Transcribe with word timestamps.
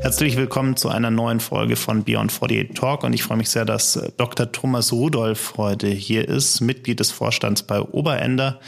Herzlich 0.00 0.36
willkommen 0.36 0.76
zu 0.76 0.88
einer 0.88 1.10
neuen 1.10 1.40
Folge 1.40 1.76
von 1.76 2.04
Beyond 2.04 2.30
48 2.30 2.74
Talk 2.74 3.02
und 3.02 3.12
ich 3.12 3.22
freue 3.22 3.38
mich 3.38 3.50
sehr, 3.50 3.64
dass 3.64 3.98
Dr. 4.16 4.52
Thomas 4.52 4.92
Rudolph 4.92 5.54
heute 5.56 5.88
hier 5.88 6.28
ist, 6.28 6.60
Mitglied 6.60 7.00
des 7.00 7.10
Vorstands 7.10 7.62
bei 7.62 7.80
Oberender, 7.80 8.60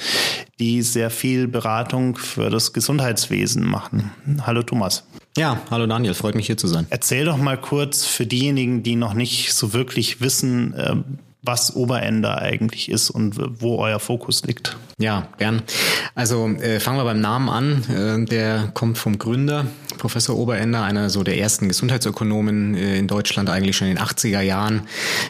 die 0.58 0.82
sehr 0.82 1.10
viel 1.10 1.46
Beratung 1.46 2.16
für 2.16 2.50
das 2.50 2.72
Gesundheitswesen 2.72 3.64
machen. 3.64 4.10
Hallo 4.42 4.62
Thomas. 4.62 5.04
Ja, 5.36 5.60
hallo 5.70 5.86
Daniel, 5.86 6.14
freut 6.14 6.34
mich 6.34 6.46
hier 6.46 6.56
zu 6.56 6.66
sein. 6.66 6.86
Erzähl 6.90 7.24
doch 7.24 7.36
mal 7.36 7.60
kurz 7.60 8.04
für 8.04 8.26
diejenigen, 8.26 8.82
die 8.82 8.96
noch 8.96 9.14
nicht 9.14 9.52
so 9.52 9.72
wirklich 9.72 10.20
wissen, 10.20 10.74
äh, 10.74 10.96
was 11.42 11.76
Oberender 11.76 12.38
eigentlich 12.38 12.90
ist 12.90 13.10
und 13.10 13.36
wo 13.60 13.78
euer 13.78 14.00
Fokus 14.00 14.42
liegt. 14.44 14.76
Ja, 14.98 15.28
gern. 15.38 15.62
Also 16.14 16.48
äh, 16.48 16.80
fangen 16.80 16.98
wir 16.98 17.04
beim 17.04 17.20
Namen 17.20 17.48
an. 17.48 17.84
Äh, 17.88 18.24
der 18.28 18.70
kommt 18.74 18.98
vom 18.98 19.18
Gründer, 19.18 19.66
Professor 19.98 20.36
Oberender, 20.36 20.82
einer 20.82 21.10
so 21.10 21.22
der 21.22 21.38
ersten 21.38 21.68
Gesundheitsökonomen 21.68 22.74
äh, 22.74 22.98
in 22.98 23.06
Deutschland, 23.06 23.48
eigentlich 23.48 23.76
schon 23.76 23.88
in 23.88 23.96
den 23.96 24.04
80er 24.04 24.40
Jahren. 24.40 24.82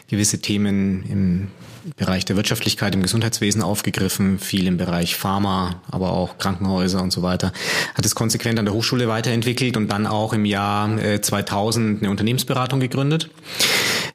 Gewisse 0.07 0.41
Themen 0.41 1.03
im 1.03 1.47
Bereich 1.95 2.25
der 2.25 2.35
Wirtschaftlichkeit 2.35 2.93
im 2.93 3.01
Gesundheitswesen 3.01 3.61
aufgegriffen, 3.61 4.39
viel 4.39 4.67
im 4.67 4.77
Bereich 4.77 5.15
Pharma, 5.15 5.81
aber 5.89 6.11
auch 6.11 6.37
Krankenhäuser 6.37 7.01
und 7.01 7.11
so 7.11 7.21
weiter. 7.21 7.51
Hat 7.95 8.05
es 8.05 8.15
konsequent 8.15 8.59
an 8.59 8.65
der 8.65 8.73
Hochschule 8.73 9.07
weiterentwickelt 9.07 9.77
und 9.77 9.89
dann 9.89 10.07
auch 10.07 10.33
im 10.33 10.45
Jahr 10.45 10.89
2000 11.21 11.97
äh, 11.97 12.01
eine 12.01 12.11
Unternehmensberatung 12.11 12.79
gegründet. 12.79 13.29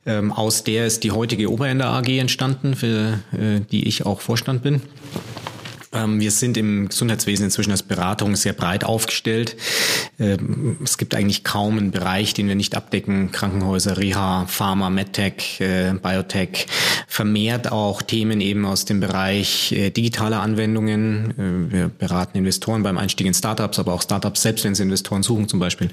Ähm, 0.07 0.33
aus 0.33 0.65
der 0.65 0.87
ist 0.87 1.05
die 1.05 1.13
heutige 1.13 1.51
Oberender 1.51 1.87
AG 1.87 2.09
entstanden, 2.09 2.75
für 2.77 3.21
äh, 3.33 3.61
die 3.71 3.89
ich 3.89 4.05
auch 4.05 4.21
Vorstand 4.21 4.63
bin. 4.63 4.83
Ähm, 5.95 6.21
wir 6.21 6.31
sind 6.31 6.57
im 6.57 6.89
Gesundheitswesen 6.89 7.45
inzwischen 7.47 7.71
als 7.71 7.83
Beratung 7.83 8.37
sehr 8.37 8.53
breit 8.53 8.85
aufgestellt. 8.85 9.57
Ähm, 10.19 10.79
es 10.83 10.99
gibt 10.99 11.15
eigentlich 11.15 11.45
kaum 11.45 11.79
einen 11.79 11.91
Bereich, 11.91 12.35
den 12.35 12.49
wir 12.49 12.55
nicht 12.55 12.75
abdecken. 12.75 13.31
Krankenhäuser, 13.33 13.97
Reha, 13.97 14.47
Pharma, 14.47 14.91
MedTech, 14.91 15.61
äh, 15.61 15.95
Biotech. 15.95 16.67
Vermehrt 17.09 17.73
auch 17.73 18.03
Themen 18.03 18.41
eben 18.41 18.65
aus 18.67 18.85
dem 18.85 19.01
Bereich 19.01 19.73
äh, 19.73 19.91
digitaler 19.91 20.41
Anwendungen. 20.41 21.69
Äh, 21.71 21.73
wir 21.73 21.89
beraten 21.89 22.39
Investoren 22.39 22.83
beim 22.83 22.99
Einstieg 22.99 23.27
in 23.27 23.35
Startups, 23.35 23.79
aber 23.79 23.93
auch 23.93 24.03
Startups 24.03 24.43
selbst, 24.43 24.65
wenn 24.65 24.75
sie 24.75 24.83
Investoren 24.83 25.23
suchen 25.23 25.49
zum 25.49 25.61
Beispiel. 25.61 25.89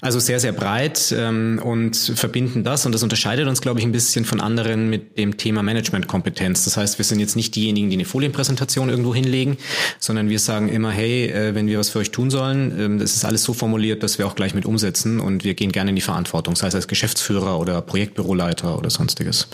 Also 0.00 0.20
sehr, 0.20 0.40
sehr 0.40 0.52
breit 0.52 1.14
ähm, 1.16 1.60
und 1.62 1.96
verbinden 1.96 2.64
das. 2.64 2.86
Und 2.86 2.92
das 2.92 3.02
unterscheidet 3.02 3.48
uns, 3.48 3.60
glaube 3.60 3.80
ich, 3.80 3.86
ein 3.86 3.92
bisschen 3.92 4.24
von 4.24 4.40
anderen 4.40 4.90
mit 4.90 5.18
dem 5.18 5.36
Thema 5.36 5.62
Managementkompetenz. 5.62 6.64
Das 6.64 6.76
heißt, 6.76 6.98
wir 6.98 7.04
sind 7.04 7.20
jetzt 7.20 7.36
nicht 7.36 7.54
diejenigen, 7.54 7.90
die 7.90 7.96
eine 7.96 8.04
Folienpräsentation 8.04 8.88
irgendwo 8.88 9.14
hinlegen 9.14 9.37
legen, 9.38 9.56
sondern 9.98 10.28
wir 10.28 10.38
sagen 10.38 10.68
immer, 10.68 10.90
hey, 10.90 11.26
äh, 11.26 11.54
wenn 11.54 11.66
wir 11.66 11.78
was 11.78 11.90
für 11.90 12.00
euch 12.00 12.10
tun 12.10 12.30
sollen, 12.30 12.78
ähm, 12.78 12.98
das 12.98 13.14
ist 13.14 13.24
alles 13.24 13.44
so 13.44 13.52
formuliert, 13.52 14.02
dass 14.02 14.18
wir 14.18 14.26
auch 14.26 14.34
gleich 14.34 14.54
mit 14.54 14.66
umsetzen 14.66 15.20
und 15.20 15.44
wir 15.44 15.54
gehen 15.54 15.72
gerne 15.72 15.90
in 15.90 15.96
die 15.96 16.02
Verantwortung, 16.02 16.56
sei 16.56 16.66
es 16.68 16.74
als 16.74 16.88
Geschäftsführer 16.88 17.58
oder 17.58 17.80
Projektbüroleiter 17.82 18.78
oder 18.78 18.90
sonstiges. 18.90 19.48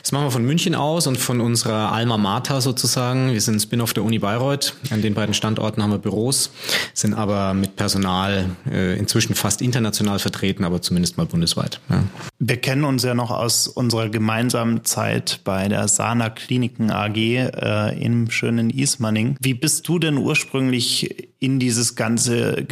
Das 0.00 0.12
machen 0.12 0.26
wir 0.26 0.30
von 0.30 0.44
München 0.44 0.74
aus 0.74 1.06
und 1.06 1.18
von 1.18 1.40
unserer 1.40 1.92
Alma 1.92 2.16
Mater 2.16 2.60
sozusagen. 2.60 3.32
Wir 3.32 3.40
sind 3.40 3.56
ein 3.56 3.60
Spin-off 3.60 3.92
der 3.94 4.04
Uni 4.04 4.18
Bayreuth. 4.18 4.74
An 4.90 5.02
den 5.02 5.14
beiden 5.14 5.34
Standorten 5.34 5.82
haben 5.82 5.92
wir 5.92 5.98
Büros, 5.98 6.50
sind 6.94 7.14
aber 7.14 7.54
mit 7.54 7.76
Personal 7.76 8.46
äh, 8.70 8.98
inzwischen 8.98 9.34
fast 9.34 9.62
international 9.62 10.18
vertreten, 10.18 10.64
aber 10.64 10.82
zumindest 10.82 11.16
mal 11.16 11.26
bundesweit. 11.26 11.80
Ja. 11.88 12.02
Wir 12.38 12.56
kennen 12.56 12.84
uns 12.84 13.04
ja 13.04 13.14
noch 13.14 13.30
aus 13.30 13.68
unserer 13.68 14.08
gemeinsamen 14.08 14.84
Zeit 14.84 15.40
bei 15.44 15.68
der 15.68 15.88
Sana 15.88 16.30
Kliniken 16.30 16.90
AG 16.90 17.16
äh, 17.16 18.02
im 18.02 18.30
schönen 18.30 18.70
Ismaning 18.70 19.19
Training. 19.20 19.36
Wie 19.40 19.54
bist 19.54 19.86
du 19.88 19.98
denn 19.98 20.16
ursprünglich 20.16 21.28
in 21.38 21.58
dieses 21.58 21.94
ganze 21.96 22.64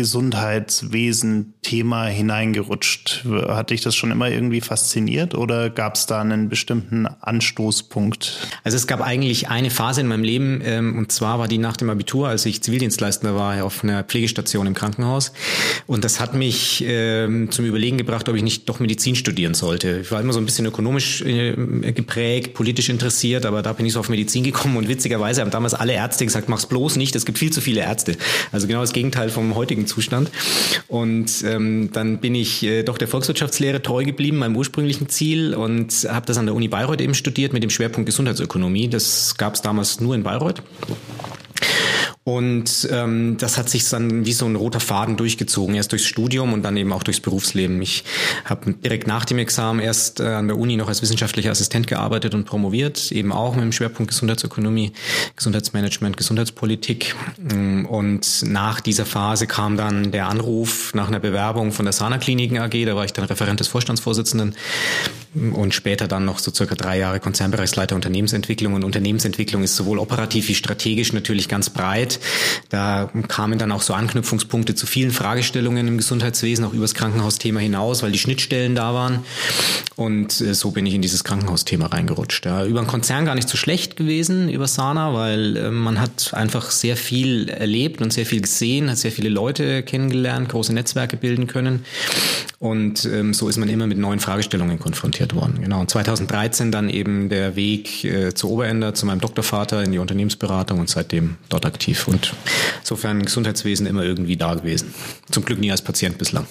Gesundheitswesen-Thema 1.69 2.07
hineingerutscht? 2.07 3.25
Hat 3.49 3.71
dich 3.71 3.83
das 3.83 3.95
schon 3.95 4.11
immer 4.11 4.31
irgendwie 4.31 4.61
fasziniert 4.61 5.35
oder 5.35 5.71
gab 5.71 5.95
es 5.95 6.07
da 6.07 6.21
einen 6.21 6.49
bestimmten 6.49 7.07
Anstoßpunkt? 7.07 8.49
Also 8.65 8.77
es 8.77 8.87
gab 8.87 9.01
eigentlich 9.01 9.49
eine 9.49 9.71
Phase 9.71 10.01
in 10.01 10.07
meinem 10.07 10.25
Leben 10.25 10.61
ähm, 10.65 10.99
und 10.99 11.13
zwar 11.13 11.39
war 11.39 11.49
die 11.49 11.59
nach 11.59 11.77
dem 11.77 11.91
Abitur, 11.91 12.29
als 12.29 12.47
ich 12.47 12.63
Zivildienstleister 12.63 13.35
war 13.35 13.65
auf 13.65 13.85
einer 13.85 14.03
Pflegestation 14.05 14.67
im 14.67 14.75
Krankenhaus 14.75 15.33
und 15.87 16.05
das 16.05 16.21
hat 16.21 16.35
mich 16.35 16.85
ähm, 16.87 17.51
zum 17.51 17.65
Überlegen 17.65 17.99
gebracht, 17.99 18.29
ob 18.29 18.37
ich 18.37 18.43
nicht 18.43 18.69
doch 18.69 18.81
Medizin 18.81 19.15
studieren 19.15 19.55
sollte. 19.55 20.01
Ich 20.03 20.11
war 20.11 20.21
immer 20.21 20.33
so 20.33 20.41
ein 20.41 20.47
bisschen 20.47 20.67
ökonomisch 20.67 21.23
äh, 21.23 21.53
geprägt, 21.93 22.55
politisch 22.55 22.89
interessiert, 22.89 23.47
aber 23.47 23.63
da 23.63 23.73
bin 23.73 23.87
ich 23.87 23.93
so 23.93 24.01
auf 24.01 24.09
Medizin 24.09 24.45
gekommen 24.45 24.77
und 24.77 24.89
witzigerweise 24.89 25.43
haben 25.43 25.51
damals 25.51 25.75
alle 25.75 25.93
Ärzte 25.93 26.25
gesagt, 26.25 26.39
gesagt, 26.39 26.49
mach's 26.49 26.67
bloß 26.67 26.97
nicht, 26.97 27.17
es 27.17 27.25
gibt 27.25 27.39
viel 27.39 27.53
zu 27.53 27.61
viele 27.61 27.81
Ärzte. 27.81 28.17
Also 28.53 28.67
genau 28.67 28.81
das 28.81 28.93
Gegenteil 28.93 29.29
vom 29.31 29.55
heutigen 29.55 29.87
Zustand. 29.87 30.31
Und 30.87 31.43
ähm, 31.45 31.58
dann 31.59 32.19
bin 32.19 32.35
ich 32.35 32.63
äh, 32.63 32.83
doch 32.83 32.99
der 32.99 33.09
Volkswirtschaftslehre 33.09 33.83
treu 33.83 34.05
geblieben, 34.05 34.39
meinem 34.39 34.57
ursprünglichen 34.57 35.09
Ziel 35.09 35.55
und 35.55 35.93
habe 36.09 36.27
das 36.27 36.39
an 36.39 36.47
der 36.47 36.55
Uni 36.55 36.69
Bayreuth 36.69 37.01
eben 37.01 37.15
studiert 37.15 37.53
mit 37.53 37.63
dem 37.63 37.71
Schwerpunkt 37.71 38.07
Gesundheitsökonomie. 38.07 38.89
Das 38.89 39.37
gab 39.37 39.55
es 39.55 39.63
damals 39.63 40.01
nur 40.01 40.15
in 40.15 40.23
Bayreuth. 40.23 40.63
Und 42.29 42.87
ähm, 42.93 43.39
das 43.39 43.57
hat 43.57 43.71
sich 43.71 43.89
dann 43.89 44.27
wie 44.27 44.35
so 44.35 44.45
ein 44.45 44.55
roter 44.55 44.81
Faden 44.81 45.17
durchgezogen, 45.17 45.75
erst 45.75 45.93
durchs 45.93 46.05
Studium 46.05 46.53
und 46.53 46.63
dann 46.63 46.77
eben 46.77 46.93
auch 46.93 47.03
durchs 47.03 47.21
Berufsleben. 47.21 47.81
Ich 47.81 48.05
habe 48.45 48.75
direkt 48.75 49.07
nach 49.07 49.25
dem 49.25 49.39
Examen 49.39 49.81
erst 49.81 50.21
äh, 50.21 50.25
an 50.25 50.47
der 50.47 50.59
Uni 50.59 50.77
noch 50.77 50.89
als 50.89 51.01
wissenschaftlicher 51.01 51.51
Assistent 51.51 51.87
gearbeitet 51.87 52.35
und 52.35 52.45
promoviert, 52.45 53.13
eben 53.13 53.33
auch 53.33 53.55
mit 53.55 53.65
dem 53.65 53.73
Schwerpunkt 53.73 54.11
Gesundheitsökonomie, 54.11 54.93
Gesundheitsmanagement, 55.37 56.19
Gesundheitspolitik. 56.19 57.15
Mm, 57.39 57.87
und 57.87 58.43
nach 58.43 58.83
dieser 58.83 59.07
Phase 59.07 59.47
kam 59.47 59.79
dann 59.79 60.13
der 60.13 60.29
Anruf 60.29 60.93
nach 60.93 61.09
einer 61.09 61.21
Bewerbung 61.21 61.73
von 61.73 61.87
der 61.87 61.95
Sana 61.95 62.19
Kliniken 62.19 62.59
AG, 62.59 62.85
da 62.85 62.95
war 62.95 63.07
ich 63.07 63.15
dann 63.15 63.25
Referent 63.25 63.61
des 63.61 63.69
Vorstandsvorsitzenden 63.69 64.55
und 65.35 65.75
später 65.75 66.09
dann 66.09 66.25
noch 66.25 66.39
so 66.39 66.53
circa 66.53 66.75
drei 66.75 66.99
Jahre 66.99 67.21
Konzernbereichsleiter 67.21 67.95
Unternehmensentwicklung. 67.95 68.75
Und 68.75 68.85
Unternehmensentwicklung 68.85 69.63
ist 69.63 69.77
sowohl 69.77 69.99
operativ 69.99 70.49
wie 70.49 70.55
strategisch 70.55 71.13
natürlich 71.13 71.49
ganz 71.49 71.71
breit. 71.71 72.19
Da 72.71 73.11
kamen 73.29 73.59
dann 73.59 73.73
auch 73.73 73.83
so 73.83 73.95
Anknüpfungspunkte 73.95 74.75
zu 74.75 74.87
vielen 74.87 75.11
Fragestellungen 75.11 75.87
im 75.87 75.97
Gesundheitswesen, 75.99 76.65
auch 76.65 76.73
übers 76.73 76.95
Krankenhausthema 76.95 77.61
hinaus, 77.61 78.03
weil 78.03 78.13
die 78.13 78.19
Schnittstellen 78.19 78.75
da 78.75 78.95
waren. 78.95 79.21
Und 79.97 80.41
äh, 80.41 80.55
so 80.55 80.71
bin 80.71 80.87
ich 80.87 80.95
in 80.95 81.03
dieses 81.03 81.25
Krankenhausthema 81.25 81.87
reingerutscht. 81.87 82.47
Ja, 82.47 82.65
über 82.65 82.81
einen 82.81 82.89
Konzern 82.89 83.25
gar 83.25 83.35
nicht 83.35 83.49
so 83.49 83.57
schlecht 83.57 83.97
gewesen, 83.97 84.49
über 84.49 84.67
Sana, 84.67 85.13
weil 85.15 85.57
äh, 85.57 85.71
man 85.71 86.01
hat 86.01 86.33
einfach 86.35 86.71
sehr 86.71 86.97
viel 86.97 87.49
erlebt 87.49 88.01
und 88.01 88.13
sehr 88.13 88.27
viel 88.27 88.41
gesehen, 88.41 88.91
hat 88.91 88.99
sehr 88.99 89.13
viele 89.13 89.29
Leute 89.29 89.83
kennengelernt, 89.83 90.49
große 90.49 90.73
Netzwerke 90.73 91.17
bilden 91.17 91.47
können. 91.47 91.85
Und 92.61 93.05
ähm, 93.05 93.35
so 93.35 93.49
ist 93.49 93.57
man 93.57 93.69
immer 93.69 93.87
mit 93.87 93.99
neuen 93.99 94.19
Fragestellungen 94.19 94.81
konfrontiert 94.81 95.33
worden. 95.33 95.61
Genau. 95.61 95.81
Und 95.81 95.91
2013 95.91 96.73
dann 96.73 96.91
eben 96.91 97.29
der 97.29 97.55
Weg 97.55 98.03
äh, 98.05 98.35
zu 98.35 98.51
Oberender, 98.51 98.95
zu 98.95 99.07
meinem 99.07 99.21
Doktorvater 99.21 99.85
in 99.85 99.93
die 99.93 99.99
Unternehmensberatung 99.99 100.81
und 100.81 100.91
seitdem 100.91 101.37
dort 101.49 101.67
aktiv. 101.67 102.09
Und 102.09 102.35
insofern 102.81 103.23
Gesundheitswesen 103.23 103.87
immer 103.87 104.03
irgendwie 104.03 104.37
da 104.37 104.55
gewesen. 104.55 104.93
Zum 105.31 105.45
Glück 105.45 105.61
nie 105.61 105.71
als 105.71 105.83
Patient 105.83 106.19
bislang. 106.19 106.47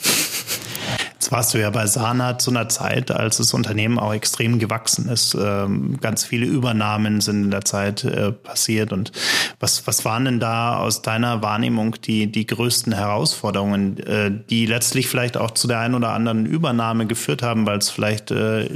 Jetzt 1.28 1.34
warst 1.34 1.54
du 1.54 1.60
ja 1.60 1.70
bei 1.72 1.86
Sana 1.88 2.38
zu 2.38 2.52
einer 2.52 2.70
Zeit, 2.70 3.12
als 3.12 3.36
das 3.36 3.54
Unternehmen 3.54 4.00
auch 4.00 4.14
extrem 4.14 4.60
gewachsen 4.60 5.10
ist. 5.10 5.36
Ähm, 5.38 5.98
ganz 6.00 6.24
viele 6.24 6.46
Übernahmen 6.46 7.20
sind 7.20 7.44
in 7.44 7.52
der 7.52 7.66
Zeit 7.66 8.06
äh, 8.06 8.32
passiert. 8.32 8.94
Und 8.94 9.12
was, 9.60 9.86
was 9.88 10.06
waren 10.06 10.24
denn 10.24 10.40
da 10.40 10.78
aus 10.78 11.02
deiner 11.02 11.42
Wahrnehmung 11.42 11.98
die, 12.02 12.32
die 12.32 12.48
größten 12.48 12.94
Herausforderungen, 12.94 13.98
äh, 14.08 14.32
die 14.50 14.68
letztlich 14.68 15.10
vielleicht 15.10 15.36
auch 15.36 15.52
zu 15.52 15.68
der 15.68 15.80
einen 15.80 15.96
oder 15.96 16.14
anderen 16.14 16.46
Übernahme 16.46 17.08
geführt 17.08 17.44
haben, 17.44 17.66
weil 17.66 17.80
es 17.80 17.90
vielleicht 17.90 18.32
äh, 18.32 18.70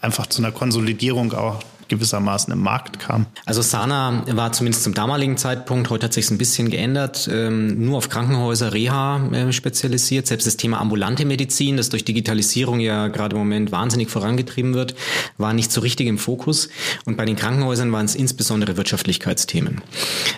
einfach 0.00 0.26
zu 0.26 0.42
einer 0.42 0.50
Konsolidierung 0.50 1.32
auch 1.34 1.62
gewissermaßen 1.92 2.52
im 2.52 2.60
Markt 2.60 2.98
kam. 2.98 3.26
Also 3.44 3.60
Sana 3.60 4.24
war 4.30 4.52
zumindest 4.52 4.84
zum 4.84 4.94
damaligen 4.94 5.36
Zeitpunkt, 5.36 5.90
heute 5.90 6.06
hat 6.06 6.14
sich 6.14 6.30
ein 6.30 6.38
bisschen 6.38 6.70
geändert, 6.70 7.28
ähm, 7.30 7.84
nur 7.84 7.98
auf 7.98 8.08
Krankenhäuser, 8.08 8.72
Reha 8.72 9.28
äh, 9.32 9.52
spezialisiert. 9.52 10.26
Selbst 10.26 10.46
das 10.46 10.56
Thema 10.56 10.80
ambulante 10.80 11.24
Medizin, 11.24 11.76
das 11.76 11.90
durch 11.90 12.04
Digitalisierung 12.04 12.80
ja 12.80 13.08
gerade 13.08 13.36
im 13.36 13.40
Moment 13.40 13.72
wahnsinnig 13.72 14.10
vorangetrieben 14.10 14.74
wird, 14.74 14.94
war 15.36 15.52
nicht 15.52 15.70
so 15.70 15.82
richtig 15.82 16.06
im 16.06 16.18
Fokus. 16.18 16.70
Und 17.04 17.16
bei 17.16 17.26
den 17.26 17.36
Krankenhäusern 17.36 17.92
waren 17.92 18.06
es 18.06 18.14
insbesondere 18.14 18.76
Wirtschaftlichkeitsthemen. 18.76 19.82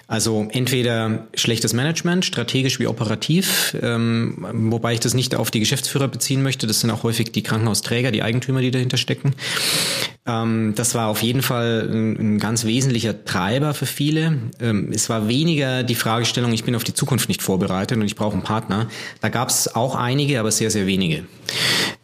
Also 0.08 0.48
entweder 0.50 1.28
schlechtes 1.34 1.72
Management, 1.72 2.24
strategisch 2.24 2.80
wie 2.80 2.88
operativ, 2.88 3.76
ähm, 3.80 4.44
wobei 4.52 4.94
ich 4.94 5.00
das 5.00 5.14
nicht 5.14 5.36
auf 5.36 5.52
die 5.52 5.60
Geschäftsführer 5.60 6.08
beziehen 6.08 6.42
möchte. 6.42 6.66
Das 6.66 6.80
sind 6.80 6.90
auch 6.90 7.04
häufig 7.04 7.30
die 7.30 7.42
Krankenhausträger, 7.42 8.10
die 8.10 8.22
Eigentümer, 8.22 8.60
die 8.60 8.72
dahinter 8.72 8.96
stecken. 8.96 9.34
Ähm, 10.26 10.74
das 10.74 10.94
war 10.94 11.08
auf 11.08 11.22
jeden 11.22 11.42
Fall 11.44 11.88
ein, 11.88 12.34
ein 12.34 12.38
ganz 12.38 12.64
wesentlicher 12.64 13.24
Treiber 13.24 13.74
für 13.74 13.86
viele. 13.86 14.38
Ähm, 14.60 14.90
es 14.92 15.08
war 15.08 15.28
weniger 15.28 15.84
die 15.84 15.94
Fragestellung, 15.94 16.52
ich 16.52 16.64
bin 16.64 16.74
auf 16.74 16.84
die 16.84 16.94
Zukunft 16.94 17.28
nicht 17.28 17.42
vorbereitet 17.42 17.96
und 17.96 18.04
ich 18.04 18.16
brauche 18.16 18.32
einen 18.32 18.42
Partner. 18.42 18.88
Da 19.20 19.28
gab 19.28 19.50
es 19.50 19.74
auch 19.74 19.94
einige, 19.94 20.40
aber 20.40 20.50
sehr, 20.50 20.70
sehr 20.70 20.86
wenige. 20.86 21.24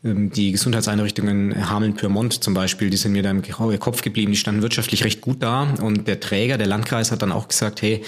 Ähm, 0.05 0.31
die 0.31 0.53
Gesundheitseinrichtungen 0.53 1.69
Hameln-Pyrmont 1.69 2.43
zum 2.43 2.55
Beispiel, 2.55 2.91
die 2.91 2.97
sind 2.97 3.13
mir 3.13 3.23
dann 3.23 3.43
im 3.43 3.81
Kopf 3.81 4.03
geblieben, 4.03 4.33
die 4.33 4.39
standen 4.39 4.63
wirtschaftlich 4.63 5.05
recht 5.05 5.21
gut 5.21 5.43
da 5.43 5.75
und 5.83 6.09
der 6.09 6.21
Träger, 6.21 6.59
der 6.59 6.67
Landkreis 6.67 7.11
hat 7.13 7.23
dann 7.23 7.33
auch 7.33 7.49
gesagt, 7.49 7.83
hey, 7.83 8.03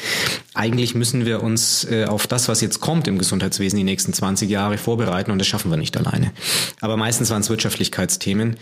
eigentlich 0.55 0.95
müssen 0.95 1.27
wir 1.27 1.43
uns 1.43 1.85
äh, 1.85 2.05
auf 2.05 2.27
das, 2.27 2.49
was 2.49 2.61
jetzt 2.61 2.81
kommt 2.81 3.09
im 3.09 3.19
Gesundheitswesen 3.19 3.77
die 3.77 3.85
nächsten 3.85 4.13
20 4.13 4.51
Jahre 4.51 4.79
vorbereiten 4.79 5.31
und 5.31 5.39
das 5.39 5.47
schaffen 5.47 5.71
wir 5.71 5.77
nicht 5.77 5.97
alleine. 5.97 6.33
Aber 6.81 6.97
meistens 6.97 7.31
waren 7.31 7.43
es 7.43 7.51
Wirtschaftlichkeitsthemen, 7.51 8.57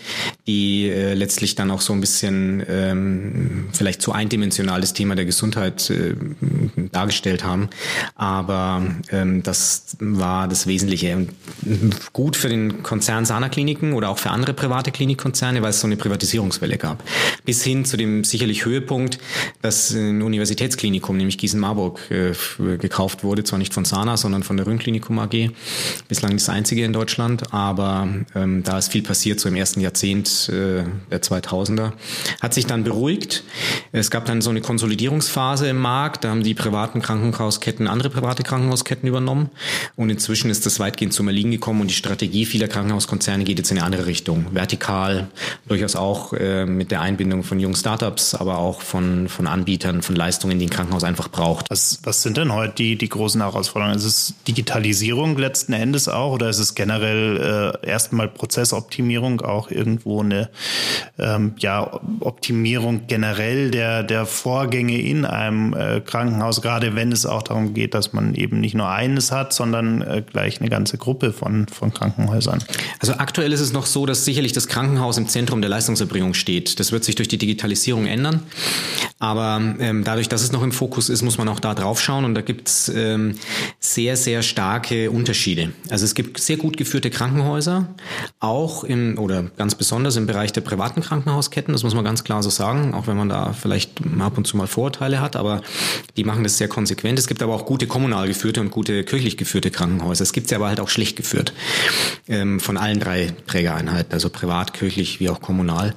die 0.46 0.88
äh, 0.88 1.14
letztlich 1.14 1.55
dann 1.55 1.70
auch 1.70 1.81
so 1.81 1.93
ein 1.93 2.00
bisschen 2.00 2.62
ähm, 2.69 3.69
vielleicht 3.72 4.02
zu 4.02 4.12
eindimensional 4.12 4.81
das 4.81 4.93
Thema 4.93 5.14
der 5.14 5.25
Gesundheit 5.25 5.90
äh, 5.90 6.14
dargestellt 6.93 7.44
haben. 7.44 7.69
Aber 8.14 8.82
ähm, 9.11 9.43
das 9.43 9.96
war 10.00 10.49
das 10.49 10.67
Wesentliche. 10.67 11.26
Gut 12.12 12.37
für 12.37 12.49
den 12.49 12.60
Konzern 12.83 13.25
Sana 13.25 13.49
Kliniken 13.49 13.93
oder 13.93 14.09
auch 14.09 14.19
für 14.19 14.31
andere 14.31 14.55
private 14.55 14.91
Klinikkonzerne, 14.91 15.62
weil 15.62 15.71
es 15.71 15.81
so 15.81 15.87
eine 15.87 15.97
Privatisierungswelle 15.97 16.79
gab. 16.79 17.03
Bis 17.45 17.62
hin 17.62 17.85
zu 17.85 17.97
dem 17.97 18.25
sicherlich 18.25 18.65
Höhepunkt, 18.65 19.19
dass 19.62 19.91
ein 19.91 20.23
Universitätsklinikum, 20.23 21.17
nämlich 21.17 21.39
Gießen-Marburg, 21.39 22.01
äh, 22.11 22.33
gekauft 22.79 23.25
wurde. 23.25 23.45
Zwar 23.45 23.59
nicht 23.59 23.75
von 23.75 23.85
Sana, 23.85 24.17
sondern 24.17 24.43
von 24.43 24.57
der 24.57 24.67
Rhön-Klinikum 24.67 25.19
AG. 25.19 25.51
Bislang 26.09 26.33
das 26.33 26.49
einzige 26.49 26.85
in 26.85 26.93
Deutschland, 26.93 27.53
aber 27.53 28.09
ähm, 28.35 28.63
da 28.63 28.79
ist 28.79 28.93
viel 28.93 29.03
passiert, 29.03 29.41
so 29.41 29.49
im 29.49 29.56
ersten 29.56 29.81
Jahrzehnt 29.81 30.49
äh, 30.49 30.85
der 31.11 31.23
2000er. 31.23 31.93
Hat 32.41 32.55
sich 32.55 32.67
dann 32.67 32.85
beruhigt. 32.85 33.45
Es 33.93 34.11
gab 34.11 34.25
dann 34.25 34.41
so 34.41 34.51
eine 34.51 34.61
Konsolidierungsphase 34.61 35.69
im 35.69 35.79
Markt. 35.79 36.25
Da 36.25 36.31
haben 36.31 36.43
die 36.43 36.55
privaten 36.55 37.03
Krankenhausketten 37.03 37.89
andere 37.89 38.11
private 38.11 38.43
Krankenhausketten 38.43 39.09
übernommen. 39.09 39.51
Und 39.97 40.11
inzwischen 40.11 40.51
ist 40.51 40.67
das 40.67 40.81
weitgehend 40.81 41.13
zum 41.13 41.29
Erliegen 41.29 41.51
gekommen 41.51 41.81
und 41.81 41.89
die 41.89 41.95
Strategie 41.95 42.47
vieler 42.50 42.69
Krankenhauskonzerne 42.69 43.44
geht 43.44 43.58
jetzt 43.58 43.70
in 43.70 43.79
eine 43.79 43.87
andere 43.87 44.06
Richtung. 44.06 44.47
Vertikal, 44.50 45.29
durchaus 45.69 45.97
auch 45.97 46.32
äh, 46.32 46.67
mit 46.67 46.91
der 46.91 47.00
Einbindung 47.00 47.44
von 47.44 47.61
jungen 47.61 47.76
Startups, 47.76 48.35
aber 48.35 48.58
auch 48.58 48.82
von, 48.82 49.29
von 49.29 49.47
Anbietern 49.47 50.02
von 50.02 50.17
Leistungen, 50.17 50.58
die 50.58 50.67
ein 50.67 50.70
Krankenhaus 50.70 51.05
einfach 51.05 51.29
braucht. 51.29 51.67
Was, 51.70 52.00
was 52.02 52.23
sind 52.23 52.37
denn 52.37 52.52
heute 52.52 52.75
die, 52.75 52.97
die 52.97 53.08
großen 53.08 53.41
Herausforderungen? 53.41 53.97
Ist 53.97 54.05
es 54.05 54.35
Digitalisierung 54.49 55.38
letzten 55.38 55.73
Endes 55.73 56.08
auch 56.08 56.32
oder 56.32 56.50
ist 56.50 56.58
es 56.58 56.75
generell 56.75 57.73
äh, 57.85 57.88
erstmal 57.88 58.29
Prozessoptimierung 58.29 59.41
auch 59.41 59.70
irgendwo 59.70 60.20
eine 60.20 60.50
ähm, 61.19 61.55
ja, 61.58 62.00
Optimierung 62.20 63.06
generell 63.06 63.70
der, 63.70 64.03
der 64.03 64.26
Vorgänge 64.26 65.00
in 65.00 65.25
einem 65.25 65.73
äh, 65.73 66.00
Krankenhaus, 66.00 66.62
gerade 66.62 66.96
wenn 66.96 67.12
es 67.12 67.26
auch 67.26 67.43
darum 67.43 67.75
geht, 67.75 67.94
dass 67.94 68.12
man 68.12 68.35
eben 68.35 68.61
nicht 68.61 68.75
nur 68.75 68.88
eines 68.88 69.31
hat, 69.31 69.53
sondern 69.53 70.03
äh, 70.03 70.23
gleich 70.23 70.61
eine 70.61 70.69
ganze 70.69 70.99
Gruppe 70.99 71.32
von, 71.32 71.69
von 71.69 71.94
Krankenhäusern? 71.94 72.40
Also 72.99 73.15
aktuell 73.15 73.53
ist 73.53 73.61
es 73.61 73.73
noch 73.73 73.87
so, 73.87 74.07
dass 74.07 74.25
sicherlich 74.25 74.53
das 74.53 74.69
Krankenhaus 74.69 75.19
im 75.19 75.29
Zentrum 75.29 75.61
der 75.61 75.71
Leistungserbringung 75.71 76.35
steht. 76.35 76.81
Das 76.81 76.93
wird 76.93 77.05
sich 77.05 77.15
durch 77.15 77.29
die 77.29 77.39
Digitalisierung 77.39 78.07
ändern. 78.07 78.43
Aber 79.20 79.61
ähm, 79.78 80.02
dadurch, 80.02 80.31
dass 80.31 80.43
es 80.43 80.50
noch 80.50 80.62
im 80.62 80.72
Fokus 80.72 81.11
ist, 81.11 81.20
muss 81.20 81.37
man 81.37 81.46
auch 81.49 81.61
da 81.61 81.75
drauf 81.75 82.00
schauen. 82.00 82.25
Und 82.25 82.34
da 82.34 82.40
gibt 82.40 82.69
es 82.69 82.88
ähm, 82.88 83.34
sehr, 83.78 84.17
sehr 84.17 84.43
starke 84.43 85.11
Unterschiede. 85.11 85.72
Also 85.90 86.06
es 86.06 86.14
gibt 86.14 86.40
sehr 86.40 86.56
gut 86.56 86.78
geführte 86.78 87.11
Krankenhäuser, 87.11 87.87
auch 88.40 88.82
im 88.82 89.19
oder 89.19 89.43
ganz 89.58 89.75
besonders 89.75 90.17
im 90.17 90.26
Bereich 90.26 90.52
der 90.52 90.62
privaten 90.62 91.02
Krankenhausketten. 91.02 91.72
Das 91.72 91.82
muss 91.82 91.94
man 91.94 92.02
ganz 92.02 92.25
klar 92.25 92.43
so 92.43 92.49
sagen, 92.49 92.94
auch 92.94 93.08
wenn 93.08 93.17
man 93.19 93.28
da 93.28 93.52
vielleicht 93.52 94.00
ab 94.20 94.38
und 94.38 94.46
zu 94.46 94.56
mal 94.56 94.67
Vorurteile 94.67 95.20
hat. 95.20 95.37
Aber 95.37 95.61
die 96.17 96.25
machen 96.25 96.43
das 96.43 96.56
sehr 96.56 96.69
konsequent. 96.69 97.19
Es 97.19 97.26
gibt 97.26 97.43
aber 97.43 97.55
auch 97.55 97.67
gute 97.67 97.87
kommunal 97.87 98.26
geführte 98.26 98.62
und 98.62 98.70
gute 98.70 99.05
kirchlich 99.05 99.37
geführte 99.37 99.70
Krankenhäuser. 99.70 100.22
Es 100.22 100.32
gibt 100.32 100.49
sie 100.49 100.55
aber 100.55 100.69
halt 100.69 100.81
auch 100.81 100.88
schlecht 100.88 101.17
geführt 101.17 101.52
ähm, 102.26 102.58
von 102.58 102.78
allen 102.78 103.00
drei 103.00 103.34
Trägereinheiten, 103.46 104.14
also 104.14 104.31
privat, 104.31 104.72
kirchlich 104.72 105.20
wie 105.20 105.28
auch 105.28 105.43
kommunal. 105.43 105.94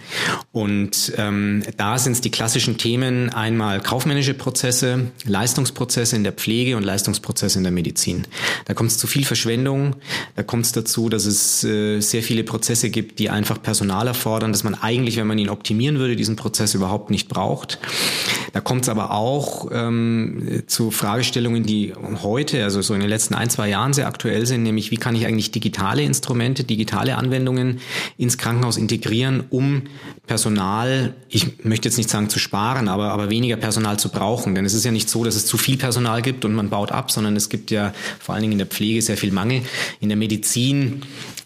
Und 0.52 1.14
ähm, 1.16 1.64
da 1.78 1.98
sind 1.98 2.12
es 2.12 2.22
die 2.22 2.30
klassischen 2.30 2.78
Themen 2.78 3.13
einmal 3.30 3.82
kaufmännische 3.82 4.34
Prozesse, 4.34 5.12
Leistungsprozesse 5.26 6.16
in 6.16 6.24
der 6.24 6.34
Pflege 6.34 6.78
und 6.78 6.84
Leistungsprozesse 6.84 7.58
in 7.58 7.64
der 7.64 7.72
Medizin. 7.72 8.28
Da 8.66 8.74
kommt 8.74 8.92
es 8.92 8.98
zu 8.98 9.08
viel 9.08 9.26
Verschwendung, 9.26 9.96
da 10.36 10.44
kommt 10.44 10.66
es 10.66 10.72
dazu, 10.72 11.10
dass 11.10 11.26
es 11.26 11.64
äh, 11.64 12.00
sehr 12.00 12.24
viele 12.24 12.44
Prozesse 12.44 12.90
gibt, 12.90 13.20
die 13.20 13.30
einfach 13.30 13.62
Personal 13.62 14.08
erfordern, 14.08 14.52
dass 14.52 14.64
man 14.64 14.76
eigentlich, 14.76 15.18
wenn 15.18 15.28
man 15.28 15.38
ihn 15.38 15.50
optimieren 15.50 16.00
würde, 16.00 16.16
diesen 16.16 16.36
Prozess 16.36 16.74
überhaupt 16.74 17.10
nicht 17.10 17.30
braucht. 17.30 17.80
Da 18.54 18.62
kommt 18.62 18.84
es 18.84 18.90
aber 18.90 19.12
auch 19.12 19.70
ähm, 19.72 20.64
zu 20.68 20.92
Fragestellungen, 20.92 21.64
die 21.64 21.94
heute, 22.22 22.64
also 22.64 22.82
so 22.82 22.94
in 22.94 23.00
den 23.00 23.10
letzten 23.10 23.34
ein, 23.34 23.50
zwei 23.50 23.70
Jahren 23.70 23.94
sehr 23.94 24.08
aktuell 24.08 24.46
sind, 24.46 24.64
nämlich 24.64 24.92
wie 24.92 24.98
kann 24.98 25.16
ich 25.16 25.26
eigentlich 25.26 25.52
digitale 25.52 26.04
Instrumente, 26.04 26.64
digitale 26.64 27.18
Anwendungen 27.18 27.80
ins 28.18 28.38
Krankenhaus 28.38 28.78
integrieren, 28.78 29.44
um 29.50 29.84
Personal, 30.28 31.16
ich 31.30 31.66
möchte 31.66 31.90
jetzt 31.90 31.98
nicht 31.98 32.10
sagen 32.10 32.30
zu 32.30 32.40
sparen, 32.40 32.88
aber, 32.88 33.03
aber 33.12 33.30
weniger 33.30 33.56
Personal 33.56 33.98
zu 33.98 34.10
brauchen. 34.10 34.56
Denn 34.56 34.66
es 34.66 34.74
ist 34.74 34.86
ja 34.86 34.92
nicht 34.92 35.10
so, 35.10 35.24
dass 35.24 35.36
es 35.36 35.46
zu 35.46 35.58
viel 35.58 35.78
Personal 35.78 36.22
gibt 36.22 36.46
und 36.46 36.54
man 36.54 36.70
baut 36.70 36.92
ab, 36.92 37.12
sondern 37.12 37.36
es 37.36 37.50
gibt 37.50 37.72
ja 37.72 37.94
vor 38.20 38.36
allen 38.36 38.42
Dingen 38.42 38.54
in 38.54 38.60
der 38.60 38.68
Pflege 38.68 39.02
sehr 39.02 39.18
viel 39.18 39.32
Mangel. 39.32 39.62
In 40.00 40.10
der 40.10 40.18
Medizin 40.18 41.02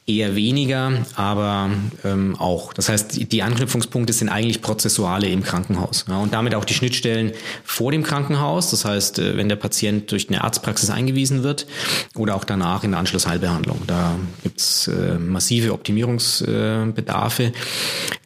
Eher 0.10 0.38
weniger, 0.38 1.06
aber 1.16 1.70
ähm, 2.06 2.38
auch. 2.38 2.72
Das 2.72 2.88
heißt, 2.88 3.30
die, 3.30 3.44
Anknüpfungspunkte 3.44 4.14
sind 4.14 4.30
eigentlich 4.30 4.62
prozessuale 4.62 5.28
im 5.28 5.44
Krankenhaus. 5.44 6.06
Ja, 6.08 6.16
und 6.20 6.34
damit 6.34 6.56
auch 6.56 6.64
die 6.64 6.74
Schnittstellen 6.74 7.34
vor 7.66 7.92
dem 7.92 8.04
Krankenhaus. 8.04 8.72
Das 8.72 8.86
heißt, 8.86 9.20
äh, 9.20 9.36
wenn 9.36 9.50
der 9.50 9.58
Patient 9.58 10.10
durch 10.10 10.30
eine 10.30 10.46
Arztpraxis 10.46 10.90
eingewiesen 10.92 11.44
wird 11.44 11.68
oder 12.16 12.36
auch 12.36 12.46
danach 12.46 12.86
in 12.86 12.92
der 12.92 13.02
Anschlussheilbehandlung. 13.02 13.82
Da 13.86 14.16
gibt's 14.44 14.88
äh, 14.88 15.20
massive 15.20 15.74
Optimierungsbedarfe. 15.74 17.52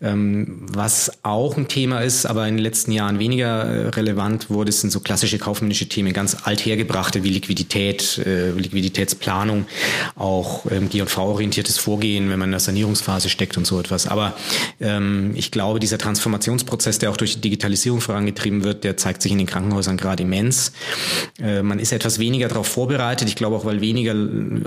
Ähm, 0.04 0.68
was 0.72 1.12
auch 1.24 1.58
ein 1.58 1.68
Thema 1.68 2.02
ist, 2.02 2.28
aber 2.28 2.48
in 2.48 2.58
den 2.58 2.64
letzten 2.64 2.92
Jahren 2.92 3.18
weniger 3.18 3.64
äh, 3.64 3.88
relevant 3.90 4.52
wurde, 4.52 4.72
sind 4.72 4.92
so 4.92 5.00
klassische 5.00 5.40
kaufmännische 5.40 5.90
Themen, 5.90 6.14
ganz 6.14 6.38
althergebrachte 6.44 7.24
wie 7.24 7.30
Liquidität, 7.30 8.20
äh, 8.20 8.52
Liquiditätsplanung, 8.52 9.66
auch 10.16 10.68
ähm, 10.70 10.88
G&V-orientierte 10.88 11.71
Vorgehen, 11.78 12.30
wenn 12.30 12.40
man 12.40 12.48
in 12.48 12.52
der 12.52 12.60
Sanierungsphase 12.60 13.30
steckt 13.30 13.58
und 13.58 13.66
so 13.66 13.80
etwas. 13.80 14.08
Aber 14.08 14.34
ähm, 14.82 15.32
ich 15.36 15.52
glaube, 15.52 15.80
dieser 15.80 15.98
Transformationsprozess, 15.98 17.00
der 17.00 17.12
auch 17.12 17.18
durch 17.18 17.36
die 17.36 17.42
Digitalisierung 17.42 18.02
vorangetrieben 18.02 18.64
wird, 18.64 18.84
der 18.84 18.98
zeigt 18.98 19.22
sich 19.22 19.32
in 19.32 19.38
den 19.38 19.48
Krankenhäusern 19.48 19.98
gerade 19.98 20.24
immens. 20.24 20.74
Äh, 21.40 21.62
man 21.62 21.80
ist 21.80 21.92
etwas 21.92 22.20
weniger 22.20 22.48
darauf 22.48 22.68
vorbereitet. 22.68 23.28
Ich 23.28 23.36
glaube 23.36 23.56
auch, 23.56 23.66
weil 23.66 23.82
weniger 23.82 24.16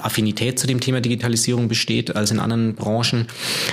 Affinität 0.02 0.58
zu 0.58 0.66
dem 0.66 0.80
Thema 0.80 1.00
Digitalisierung 1.00 1.68
besteht 1.68 2.14
als 2.14 2.30
in 2.30 2.38
anderen 2.38 2.74
Branchen. 2.74 3.26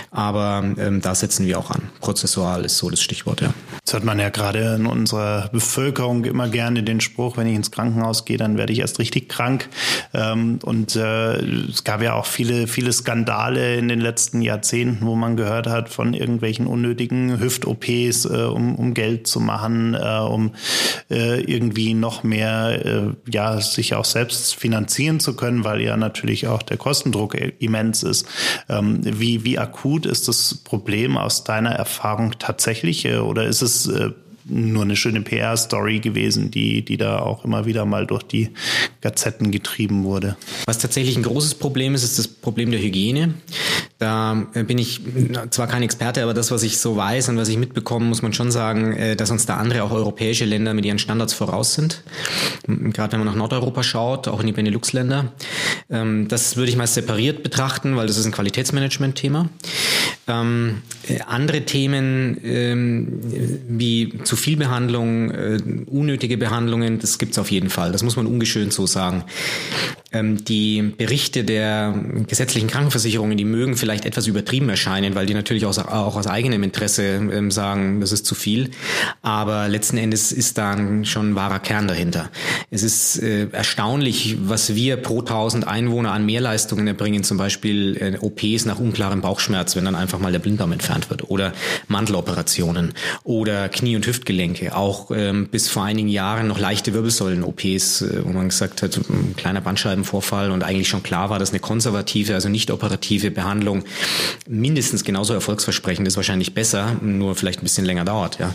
Aber 0.10 0.64
ähm, 0.78 1.02
da 1.02 1.14
setzen 1.16 1.46
wir 1.46 1.60
auch 1.60 1.70
an. 1.70 1.90
Prozessual 2.00 2.66
ist 2.66 2.78
so 2.78 2.90
das 2.90 3.02
Stichwort, 3.02 3.42
ja. 3.42 3.54
Jetzt 3.78 3.94
hört 3.94 4.04
man 4.04 4.20
ja 4.20 4.30
gerade 4.30 4.76
in 4.76 4.86
unserer 4.86 5.50
Bevölkerung 5.50 6.26
immer 6.26 6.50
gerne 6.50 6.84
den 6.84 7.02
Spruch, 7.02 7.38
wenn 7.38 7.48
ich 7.48 7.56
ins 7.56 7.72
Krankenhaus 7.72 8.26
gehe, 8.26 8.38
dann 8.38 8.58
werde 8.58 8.74
ich 8.74 8.80
erst 8.80 9.00
richtig 9.00 9.30
krank. 9.30 9.70
Ähm, 10.14 10.60
und 10.64 10.96
äh, 10.96 11.36
es 11.36 11.84
gab 11.84 12.02
ja 12.02 12.14
auch 12.14 12.26
viele, 12.26 12.68
viele 12.68 12.92
Skandale 12.92 13.76
in 13.76 13.88
den 13.88 14.00
letzten 14.00 14.42
Jahrzehnten, 14.42 15.06
wo 15.06 15.16
man 15.16 15.38
gehört 15.38 15.68
hat 15.68 15.90
von 15.90 16.14
irgendwelchen 16.14 16.31
unnötigen 16.40 17.40
Hüft-OPs, 17.40 18.26
äh, 18.26 18.44
um, 18.44 18.76
um 18.76 18.94
Geld 18.94 19.28
zu 19.28 19.40
machen, 19.40 19.94
äh, 19.94 20.20
um 20.20 20.52
äh, 21.10 21.42
irgendwie 21.42 21.94
noch 21.94 22.24
mehr, 22.24 22.86
äh, 22.86 23.32
ja, 23.32 23.60
sich 23.60 23.96
auch 23.96 24.06
selbst 24.06 24.56
finanzieren 24.56 25.20
zu 25.20 25.36
können, 25.36 25.64
weil 25.64 25.82
ja 25.82 25.98
natürlich 25.98 26.48
auch 26.48 26.62
der 26.62 26.78
Kostendruck 26.78 27.36
immens 27.60 28.04
ist. 28.04 28.28
Ähm, 28.70 29.02
wie, 29.04 29.44
wie 29.44 29.60
akut 29.60 30.06
ist 30.06 30.28
das 30.28 30.56
Problem 30.56 31.18
aus 31.18 31.44
deiner 31.44 31.72
Erfahrung 31.72 32.34
tatsächlich? 32.40 33.06
Äh, 33.06 33.18
oder 33.18 33.46
ist 33.46 33.62
es 33.62 33.88
äh, 33.88 34.12
nur 34.46 34.84
eine 34.84 34.96
schöne 34.96 35.22
PR-Story 35.22 36.00
gewesen, 36.00 36.52
die, 36.52 36.84
die 36.84 36.98
da 36.98 37.20
auch 37.20 37.46
immer 37.46 37.66
wieder 37.66 37.86
mal 37.86 38.06
durch 38.06 38.24
die 38.24 38.50
Gazetten 39.02 39.52
getrieben 39.52 40.04
wurde. 40.04 40.36
Was 40.66 40.80
tatsächlich 40.80 41.16
ein 41.16 41.24
großes 41.24 41.56
Problem 41.56 41.96
ist, 41.96 42.04
ist 42.04 42.20
das 42.20 42.28
Problem 42.28 42.72
der 42.72 42.82
Hygiene. 42.82 43.36
Da 44.02 44.48
äh, 44.56 44.64
bin 44.64 44.80
ich 44.80 45.00
zwar 45.52 45.68
kein 45.68 45.84
Experte, 45.84 46.24
aber 46.24 46.34
das, 46.34 46.50
was 46.50 46.64
ich 46.64 46.80
so 46.80 46.96
weiß 46.96 47.30
und 47.30 47.38
was 47.38 47.50
ich 47.50 47.58
mitbekomme, 47.58 48.08
muss 48.08 48.24
man 48.24 48.34
schon 48.34 48.50
sagen, 48.50 48.94
äh, 48.94 49.16
dass 49.16 49.30
uns 49.30 49.46
da 49.46 49.58
andere, 49.58 49.84
auch 49.84 49.92
europäische 49.92 50.44
Länder 50.44 50.74
mit 50.74 50.86
ihren 50.86 50.98
Standards 50.98 51.36
voraus 51.36 51.76
sind. 51.76 52.02
Gerade 52.66 53.12
wenn 53.12 53.20
man 53.20 53.28
nach 53.28 53.36
Nordeuropa 53.36 53.84
schaut, 53.84 54.28
auch 54.28 54.40
in 54.40 54.48
die 54.48 54.54
Benelux-Länder. 54.54 55.32
Ähm, 55.92 56.28
das 56.28 56.58
würde 56.58 56.72
ich 56.72 56.78
mal 56.78 56.88
separiert 56.88 57.44
betrachten, 57.44 57.96
weil 57.96 58.08
das 58.08 58.18
ist 58.18 58.26
ein 58.26 58.32
Qualitätsmanagement-Thema. 58.32 59.50
Ähm, 60.32 60.82
äh, 61.08 61.20
andere 61.28 61.62
Themen 61.62 62.38
ähm, 62.44 63.20
wie 63.68 64.20
zu 64.24 64.36
viel 64.36 64.56
Behandlung, 64.56 65.32
äh, 65.32 65.58
unnötige 65.88 66.38
Behandlungen, 66.38 67.00
das 67.00 67.18
gibt's 67.18 67.38
auf 67.38 67.52
jeden 67.52 67.70
Fall. 67.70 67.92
Das 67.92 68.04
muss 68.04 68.16
man 68.16 68.28
ungeschönt 68.28 68.72
so 68.72 68.86
sagen. 68.86 69.24
Ähm, 70.14 70.44
die 70.44 70.82
Berichte 70.82 71.44
der 71.44 71.96
gesetzlichen 72.28 72.68
Krankenversicherungen, 72.68 73.38
die 73.38 73.46
mögen 73.46 73.78
vielleicht 73.78 74.06
etwas 74.06 74.28
übertrieben 74.28 74.70
erscheinen, 74.70 75.16
weil 75.16 75.26
die 75.26 75.34
natürlich 75.34 75.66
auch, 75.66 75.78
auch 75.78 76.16
aus 76.18 76.28
eigenem 76.28 76.64
Interesse 76.64 77.04
ähm, 77.04 77.50
sagen, 77.50 78.02
das 78.02 78.12
ist 78.12 78.26
zu 78.26 78.36
viel. 78.36 78.72
Aber 79.22 79.70
letzten 79.70 79.98
Endes 79.98 80.32
ist 80.32 80.58
da 80.58 80.78
schon 81.04 81.32
ein 81.32 81.36
wahrer 81.36 81.60
Kern 81.60 81.88
dahinter. 81.88 82.30
Es 82.70 82.84
ist 82.84 83.24
äh, 83.24 83.48
erstaunlich, 83.52 84.38
was 84.44 84.76
wir 84.76 84.98
pro 84.98 85.22
tausend 85.22 85.66
Einwohner 85.66 86.12
an 86.12 86.26
Mehrleistungen 86.26 86.88
erbringen, 86.88 87.24
zum 87.24 87.38
Beispiel 87.38 87.98
äh, 87.98 88.18
OPs 88.20 88.66
nach 88.66 88.80
unklarem 88.80 89.22
Bauchschmerz, 89.22 89.76
wenn 89.76 89.86
dann 89.86 89.96
einfach 89.96 90.20
mal 90.22 90.32
der 90.32 90.40
Blinddarm 90.40 90.72
entfernt 90.72 91.10
wird 91.10 91.30
oder 91.30 91.54
Mandeloperationen 91.88 92.94
oder 93.24 93.70
Knie- 93.70 93.96
und 93.96 94.06
Hüftgelenke, 94.06 94.76
auch 94.76 95.12
ähm, 95.12 95.48
bis 95.48 95.70
vor 95.70 95.84
einigen 95.84 96.08
Jahren 96.08 96.48
noch 96.48 96.60
leichte 96.60 96.94
Wirbelsäulen-OPs, 96.94 98.02
äh, 98.02 98.24
wo 98.24 98.30
man 98.30 98.50
gesagt 98.50 98.82
hat, 98.82 98.98
ein 98.98 99.36
kleiner 99.36 99.62
Bandscheibenvorfall 99.62 100.52
und 100.52 100.64
eigentlich 100.64 100.88
schon 100.88 101.04
klar 101.04 101.30
war, 101.30 101.40
dass 101.40 101.52
eine 101.52 101.60
konservative, 101.60 102.34
also 102.34 102.50
nicht 102.50 102.72
operative 102.72 103.32
Behandlung 103.32 103.84
mindestens 104.48 105.04
genauso 105.04 105.34
erfolgsversprechend 105.34 106.08
ist, 106.08 106.16
wahrscheinlich 106.16 106.54
besser, 106.54 106.96
nur 107.02 107.36
vielleicht 107.36 107.60
ein 107.60 107.64
bisschen 107.64 107.86
länger 107.86 108.06
dauert. 108.06 108.40
Ja. 108.40 108.54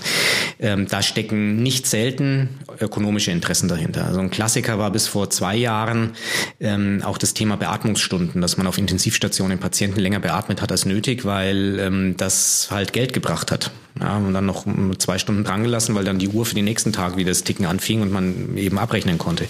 Ähm, 0.58 0.86
da 0.88 1.02
stecken 1.02 1.62
nicht 1.62 1.86
selten 1.86 2.48
ökonomische 2.80 3.30
Interessen 3.30 3.68
dahinter. 3.68 4.04
Also 4.06 4.20
ein 4.20 4.30
Klassiker 4.30 4.78
war 4.78 4.90
bis 4.90 5.08
vor 5.08 5.30
zwei 5.30 5.56
Jahren 5.56 6.12
ähm, 6.60 7.02
auch 7.04 7.18
das 7.18 7.34
Thema 7.34 7.56
Beatmungsstunden, 7.56 8.40
dass 8.40 8.56
man 8.56 8.66
auf 8.66 8.78
Intensivstationen 8.78 9.58
Patienten 9.58 10.00
länger 10.00 10.20
beatmet 10.20 10.62
hat 10.62 10.70
als 10.70 10.84
nötig, 10.84 11.24
weil 11.24 11.45
ähm, 11.54 12.16
das 12.16 12.68
halt 12.70 12.92
Geld 12.92 13.12
gebracht 13.12 13.50
hat. 13.52 13.70
Ja, 14.00 14.18
und 14.18 14.34
dann 14.34 14.44
noch 14.44 14.66
zwei 14.98 15.18
Stunden 15.18 15.42
dran 15.44 15.62
gelassen, 15.62 15.94
weil 15.94 16.04
dann 16.04 16.18
die 16.18 16.28
Uhr 16.28 16.44
für 16.44 16.54
den 16.54 16.66
nächsten 16.66 16.92
Tag 16.92 17.16
wieder 17.16 17.30
das 17.30 17.44
Ticken 17.44 17.64
anfing 17.64 18.02
und 18.02 18.12
man 18.12 18.56
eben 18.56 18.78
abrechnen 18.78 19.16
konnte. 19.16 19.46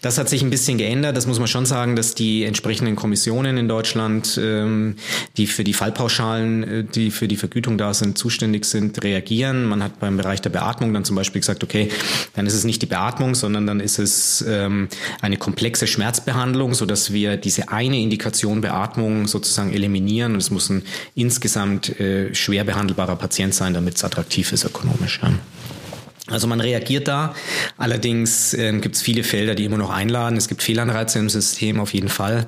Das 0.00 0.16
hat 0.16 0.28
sich 0.28 0.42
ein 0.42 0.50
bisschen 0.50 0.78
geändert. 0.78 1.16
Das 1.16 1.26
muss 1.26 1.38
man 1.38 1.48
schon 1.48 1.66
sagen, 1.66 1.96
dass 1.96 2.14
die 2.14 2.44
entsprechenden 2.44 2.94
Kommissionen 2.94 3.56
in 3.58 3.68
Deutschland, 3.68 4.40
ähm, 4.42 4.94
die 5.36 5.46
für 5.46 5.64
die 5.64 5.72
Fallpauschalen, 5.72 6.62
äh, 6.62 6.84
die 6.84 7.10
für 7.10 7.26
die 7.26 7.36
Vergütung 7.36 7.78
da 7.78 7.92
sind, 7.92 8.16
zuständig 8.16 8.64
sind, 8.64 9.02
reagieren. 9.02 9.64
Man 9.64 9.82
hat 9.82 9.98
beim 9.98 10.16
Bereich 10.16 10.40
der 10.40 10.50
Beatmung 10.50 10.94
dann 10.94 11.04
zum 11.04 11.16
Beispiel 11.16 11.40
gesagt, 11.40 11.64
okay, 11.64 11.90
dann 12.36 12.46
ist 12.46 12.54
es 12.54 12.64
nicht 12.64 12.80
die 12.80 12.86
Beatmung, 12.86 13.34
sondern 13.34 13.66
dann 13.66 13.80
ist 13.80 13.98
es 13.98 14.44
ähm, 14.48 14.88
eine 15.20 15.36
komplexe 15.36 15.86
Schmerzbehandlung, 15.86 16.74
so 16.74 16.86
dass 16.86 17.12
wir 17.12 17.36
diese 17.36 17.68
eine 17.70 18.00
Indikation 18.00 18.60
Beatmung 18.60 19.26
sozusagen 19.26 19.72
eliminieren. 19.72 20.34
Und 20.34 20.38
es 20.38 20.50
muss 20.50 20.70
ein 20.70 20.82
insgesamt 21.16 21.98
äh, 21.98 22.34
schwer 22.34 22.64
behandelbarer 22.64 23.16
Patient 23.16 23.52
sein, 23.58 23.74
damit 23.74 23.96
es 23.96 24.04
attraktiv 24.04 24.52
ist 24.52 24.64
ökonomisch. 24.64 25.20
Ja. 25.22 25.32
Also 26.30 26.46
man 26.46 26.60
reagiert 26.60 27.08
da. 27.08 27.34
Allerdings 27.76 28.54
äh, 28.54 28.78
gibt 28.78 28.96
es 28.96 29.02
viele 29.02 29.24
Felder, 29.24 29.54
die 29.54 29.64
immer 29.64 29.78
noch 29.78 29.90
einladen. 29.90 30.36
Es 30.36 30.48
gibt 30.48 30.62
Fehlanreize 30.62 31.18
im 31.18 31.28
System 31.28 31.80
auf 31.80 31.94
jeden 31.94 32.08
Fall. 32.10 32.46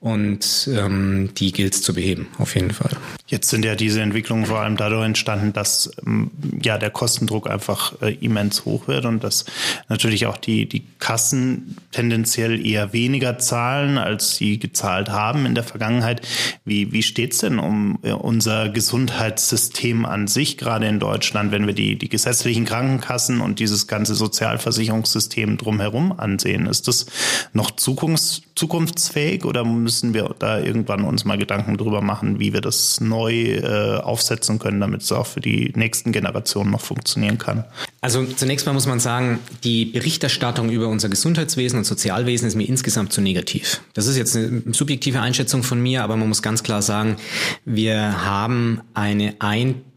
Und 0.00 0.68
ähm, 0.72 1.30
die 1.34 1.52
gilt 1.52 1.74
es 1.74 1.82
zu 1.82 1.94
beheben, 1.94 2.28
auf 2.38 2.54
jeden 2.54 2.72
Fall. 2.72 2.96
Jetzt 3.28 3.48
sind 3.48 3.64
ja 3.64 3.74
diese 3.74 4.00
Entwicklungen 4.00 4.46
vor 4.46 4.60
allem 4.60 4.76
dadurch 4.76 5.04
entstanden, 5.06 5.52
dass 5.52 5.90
ähm, 6.04 6.30
ja 6.62 6.78
der 6.78 6.90
Kostendruck 6.90 7.48
einfach 7.48 8.00
äh, 8.02 8.14
immens 8.14 8.64
hoch 8.64 8.88
wird 8.88 9.04
und 9.04 9.22
dass 9.22 9.44
natürlich 9.88 10.26
auch 10.26 10.36
die, 10.36 10.68
die 10.68 10.84
Kassen 10.98 11.76
tendenziell 11.92 12.64
eher 12.64 12.92
weniger 12.92 13.38
zahlen, 13.38 13.98
als 13.98 14.36
sie 14.36 14.58
gezahlt 14.58 15.10
haben 15.10 15.46
in 15.46 15.54
der 15.54 15.64
Vergangenheit. 15.64 16.26
Wie, 16.64 16.92
wie 16.92 17.02
steht's 17.02 17.38
denn 17.38 17.58
um 17.58 17.98
äh, 18.02 18.12
unser 18.12 18.68
Gesundheitssystem 18.68 20.04
an 20.04 20.26
sich, 20.26 20.58
gerade 20.58 20.88
in 20.88 20.98
Deutschland, 20.98 21.52
wenn 21.52 21.66
wir 21.66 21.74
die, 21.74 21.96
die 21.96 22.08
gesetzlichen 22.08 22.64
Krankenkassen 22.64 22.88
Krankenkassen 22.98 23.40
und 23.40 23.58
dieses 23.58 23.86
ganze 23.86 24.14
Sozialversicherungssystem 24.14 25.56
drumherum 25.56 26.12
ansehen. 26.12 26.66
Ist 26.66 26.88
das 26.88 27.06
noch 27.52 27.70
zukunfts 27.72 28.42
zukunftsfähig 28.54 29.44
oder 29.44 29.64
müssen 29.64 30.14
wir 30.14 30.34
da 30.36 30.58
irgendwann 30.58 31.04
uns 31.04 31.24
mal 31.24 31.38
Gedanken 31.38 31.76
drüber 31.76 32.00
machen, 32.00 32.40
wie 32.40 32.52
wir 32.52 32.60
das 32.60 33.00
neu 33.00 33.17
äh, 33.26 33.96
aufsetzen 33.98 34.58
können, 34.58 34.80
damit 34.80 35.02
es 35.02 35.12
auch 35.12 35.26
für 35.26 35.40
die 35.40 35.72
nächsten 35.74 36.12
Generationen 36.12 36.70
noch 36.70 36.80
funktionieren 36.80 37.38
kann? 37.38 37.64
Also 38.00 38.24
zunächst 38.24 38.66
mal 38.66 38.72
muss 38.72 38.86
man 38.86 39.00
sagen, 39.00 39.40
die 39.64 39.86
Berichterstattung 39.86 40.70
über 40.70 40.88
unser 40.88 41.08
Gesundheitswesen 41.08 41.78
und 41.78 41.84
Sozialwesen 41.84 42.46
ist 42.46 42.54
mir 42.54 42.68
insgesamt 42.68 43.12
zu 43.12 43.20
negativ. 43.20 43.80
Das 43.94 44.06
ist 44.06 44.16
jetzt 44.16 44.36
eine 44.36 44.62
subjektive 44.72 45.20
Einschätzung 45.20 45.62
von 45.62 45.80
mir, 45.80 46.04
aber 46.04 46.16
man 46.16 46.28
muss 46.28 46.42
ganz 46.42 46.62
klar 46.62 46.82
sagen, 46.82 47.16
wir 47.64 48.24
haben 48.24 48.80
eine 48.94 49.34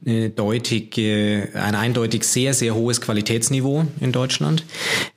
eindeutige, 0.06 1.50
ein 1.54 1.76
eindeutig 1.76 2.24
sehr, 2.24 2.54
sehr 2.54 2.74
hohes 2.76 3.02
Qualitätsniveau 3.02 3.86
in 4.00 4.12
Deutschland, 4.12 4.66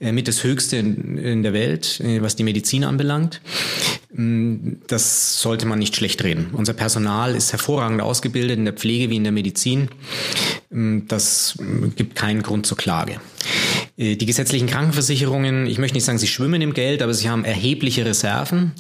äh, 0.01 0.13
mit 0.13 0.29
das 0.29 0.45
höchste 0.45 0.77
in 0.77 1.43
der 1.43 1.53
Welt, 1.53 2.01
äh, 2.01 2.21
was 2.21 2.37
die 2.37 2.45
Medizin 2.45 2.85
anbelangt. 2.85 3.41
Mm, 4.13 4.75
das 4.87 5.41
sollte 5.41 5.67
man 5.67 5.79
nicht 5.79 5.97
schlecht 5.97 6.23
reden. 6.23 6.49
Unser 6.53 6.75
Personal 6.75 7.35
ist 7.35 7.53
hervorragend 7.53 8.03
ausgebildet 8.03 8.59
in 8.59 8.65
der 8.65 8.75
Pflege 8.75 9.11
wie 9.11 9.17
in 9.17 9.25
der 9.25 9.33
Medizin. 9.33 9.89
Mm, 10.71 11.01
das 11.09 11.57
gibt 11.97 12.15
keinen 12.15 12.43
Grund 12.43 12.67
zur 12.67 12.77
Klage. 12.77 13.21
Äh, 13.97 14.17
die 14.17 14.27
gesetzlichen 14.27 14.67
Krankenversicherungen, 14.67 15.67
ich 15.67 15.79
möchte 15.79 15.95
nicht 15.97 16.05
sagen, 16.05 16.19
sie 16.19 16.27
schwimmen 16.27 16.61
im 16.61 16.75
Geld, 16.75 17.03
aber 17.03 17.15
sie 17.15 17.31
haben 17.31 17.45
erhebliche 17.45 18.05
Reserven. 18.05 18.73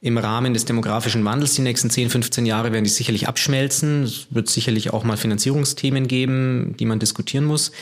Im 0.00 0.18
Rahmen 0.18 0.52
des 0.52 0.64
demografischen 0.66 1.24
Wandels 1.24 1.54
die 1.54 1.62
nächsten 1.62 1.90
10, 1.90 2.10
15 2.10 2.44
Jahre 2.46 2.72
werden 2.72 2.84
die 2.84 2.90
sicherlich 2.90 3.28
abschmelzen. 3.28 4.02
Es 4.04 4.26
wird 4.30 4.48
sicherlich 4.48 4.92
auch 4.92 5.04
mal 5.04 5.16
Finanzierungsthemen 5.16 6.06
geben, 6.06 6.74
die 6.78 6.84
man 6.84 6.98
diskutieren 6.98 7.44
muss. 7.44 7.72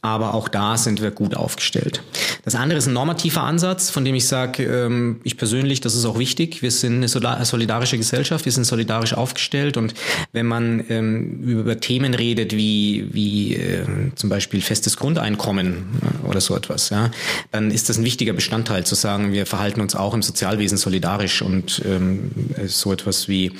Aber 0.00 0.34
auch 0.34 0.48
da 0.48 0.76
sind 0.76 1.02
wir 1.02 1.10
gut 1.10 1.34
aufgestellt. 1.34 2.02
Das 2.44 2.54
andere 2.54 2.78
ist 2.78 2.86
ein 2.86 2.92
normativer 2.92 3.42
Ansatz, 3.42 3.90
von 3.90 4.04
dem 4.04 4.14
ich 4.14 4.26
sage, 4.26 4.62
ähm, 4.64 5.20
ich 5.24 5.36
persönlich, 5.36 5.80
das 5.80 5.94
ist 5.94 6.04
auch 6.04 6.18
wichtig. 6.18 6.62
Wir 6.62 6.70
sind 6.70 6.96
eine 6.96 7.08
solidarische 7.08 7.96
Gesellschaft, 7.96 8.44
wir 8.44 8.52
sind 8.52 8.64
solidarisch 8.64 9.14
aufgestellt 9.14 9.76
und 9.76 9.94
wenn 10.32 10.46
man 10.46 10.84
ähm, 10.88 11.42
über 11.42 11.80
Themen 11.80 12.14
redet 12.14 12.56
wie, 12.56 13.08
wie 13.12 13.56
äh, 13.56 13.84
zum 14.14 14.30
Beispiel 14.30 14.60
festes 14.60 14.96
Grundeinkommen 14.96 15.84
oder 16.28 16.40
so 16.40 16.56
etwas, 16.56 16.90
ja, 16.90 17.10
dann 17.50 17.70
ist 17.70 17.88
das 17.88 17.98
ein 17.98 18.04
wichtiger 18.04 18.32
Bestandteil 18.32 18.84
zu 18.84 18.94
sagen, 18.94 19.32
wir 19.32 19.46
verhalten 19.46 19.80
uns 19.80 19.94
auch 19.94 20.14
im 20.14 20.22
Sozialwesen 20.22 20.78
solidarisch 20.78 21.42
und 21.42 21.82
ähm, 21.84 22.30
so 22.66 22.92
etwas 22.92 23.28
wie 23.28 23.52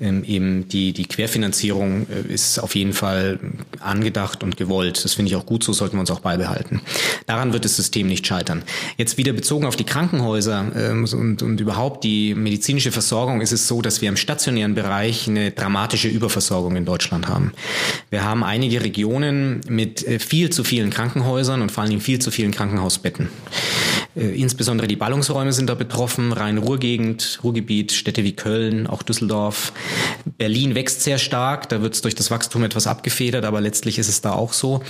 ähm, 0.00 0.24
eben 0.24 0.68
die, 0.68 0.92
die 0.92 1.06
Querfinanzierung 1.06 2.06
äh, 2.08 2.32
ist 2.32 2.58
auf 2.58 2.74
jeden 2.74 2.92
Fall 2.92 3.38
angedacht 3.80 4.42
und 4.42 4.56
gewollt. 4.56 5.04
Das 5.04 5.14
finde 5.14 5.30
ich 5.30 5.36
auch 5.36 5.46
gut, 5.46 5.64
so 5.64 5.72
sollten 5.72 5.96
wir 5.96 6.00
uns 6.00 6.10
auch 6.10 6.20
beibehalten. 6.20 6.80
Daran 7.26 7.52
wird 7.52 7.64
das 7.64 7.76
System 7.76 8.06
nicht 8.06 8.26
scheitern. 8.26 8.62
Jetzt 8.96 9.18
wieder 9.18 9.32
bezogen 9.32 9.66
auf 9.66 9.76
die 9.76 9.84
Krankenhäuser 9.84 10.72
ähm, 10.74 11.06
und, 11.12 11.42
und 11.42 11.60
überhaupt 11.60 12.04
die 12.04 12.34
medizinische 12.34 12.92
Versorgung 12.92 13.40
ist 13.40 13.52
es 13.52 13.68
so, 13.68 13.82
dass 13.82 14.02
wir 14.02 14.08
im 14.08 14.16
stationären 14.16 14.74
Bereich 14.74 15.28
eine 15.28 15.50
dramatische 15.50 16.08
Überversorgung 16.08 16.76
in 16.76 16.84
Deutschland 16.84 17.28
haben. 17.28 17.52
Wir 18.10 18.24
haben 18.24 18.44
einige 18.44 18.82
Regionen 18.82 19.60
mit 19.68 20.06
äh, 20.06 20.18
viel 20.18 20.50
zu 20.50 20.64
vielen 20.64 20.90
Krankenhäusern 20.90 21.62
und 21.62 21.72
vor 21.72 21.84
Dingen 21.84 22.00
viel 22.08 22.18
zu 22.18 22.30
vielen 22.30 22.52
Krankenhausbetten. 22.52 23.28
Äh, 24.18 24.30
insbesondere 24.30 24.88
die 24.88 24.96
Ballungsräume 24.96 25.52
sind 25.52 25.68
da 25.68 25.74
betroffen, 25.74 26.32
Rhein-Ruhr-Gegend, 26.32 27.40
Ruhrgebiet, 27.44 27.92
Städte 27.92 28.24
wie 28.24 28.32
Köln, 28.32 28.86
auch 28.86 29.02
Düsseldorf. 29.02 29.72
Berlin 30.36 30.74
wächst 30.74 31.02
sehr 31.02 31.18
stark, 31.18 31.68
da 31.68 31.82
wird 31.82 31.94
es 31.94 32.02
durch 32.02 32.14
das 32.14 32.30
Wachstum 32.30 32.64
etwas 32.64 32.86
abgefedert, 32.86 33.44
aber 33.44 33.60
letztlich 33.60 33.98
ist 33.98 34.08
es 34.08 34.20
da 34.20 34.32
auch 34.32 34.52
so. 34.52 34.82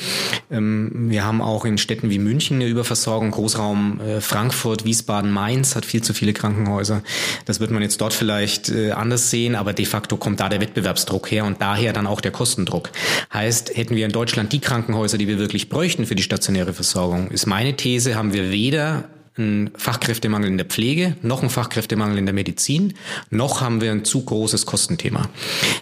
Ähm, 0.51 1.11
wir 1.11 1.25
haben 1.25 1.43
auch 1.43 1.65
in 1.65 1.79
Städten 1.79 2.11
wie 2.11 2.19
München 2.19 2.57
eine 2.57 2.67
Überversorgung, 2.67 3.31
Großraum 3.31 4.01
äh, 4.01 4.21
Frankfurt, 4.21 4.85
Wiesbaden, 4.85 5.31
Mainz 5.31 5.77
hat 5.77 5.85
viel 5.85 6.03
zu 6.03 6.15
viele 6.15 6.33
Krankenhäuser. 6.33 7.03
Das 7.45 7.61
wird 7.61 7.71
man 7.71 7.83
jetzt 7.83 8.01
dort 8.01 8.15
vielleicht 8.15 8.71
äh, 8.71 8.93
anders 8.93 9.31
sehen, 9.31 9.55
aber 9.55 9.73
de 9.73 9.85
facto 9.85 10.17
kommt 10.17 10.41
da 10.41 10.49
der 10.49 10.61
Wettbewerbsdruck 10.61 11.31
her 11.31 11.45
und 11.45 11.61
daher 11.61 11.93
dann 11.93 12.07
auch 12.07 12.21
der 12.21 12.31
Kostendruck. 12.31 12.91
Heißt, 13.33 13.77
hätten 13.77 13.97
wir 13.97 14.07
in 14.07 14.13
Deutschland 14.13 14.53
die 14.53 14.61
Krankenhäuser, 14.61 15.19
die 15.19 15.29
wir 15.29 15.39
wirklich 15.39 15.69
bräuchten 15.69 16.07
für 16.07 16.15
die 16.15 16.23
stationäre 16.23 16.73
Versorgung, 16.73 17.31
ist 17.31 17.47
meine 17.47 17.77
These, 17.77 18.15
haben 18.15 18.33
wir 18.33 18.51
weder 18.51 19.05
einen 19.39 19.71
Fachkräftemangel 19.77 20.51
in 20.51 20.59
der 20.59 20.67
Pflege, 20.67 21.17
noch 21.23 21.41
einen 21.41 21.51
Fachkräftemangel 21.51 22.19
in 22.19 22.27
der 22.27 22.35
Medizin, 22.35 22.95
noch 23.31 23.61
haben 23.61 23.81
wir 23.81 23.93
ein 23.93 24.05
zu 24.05 24.25
großes 24.25 24.67
Kostenthema. 24.67 25.29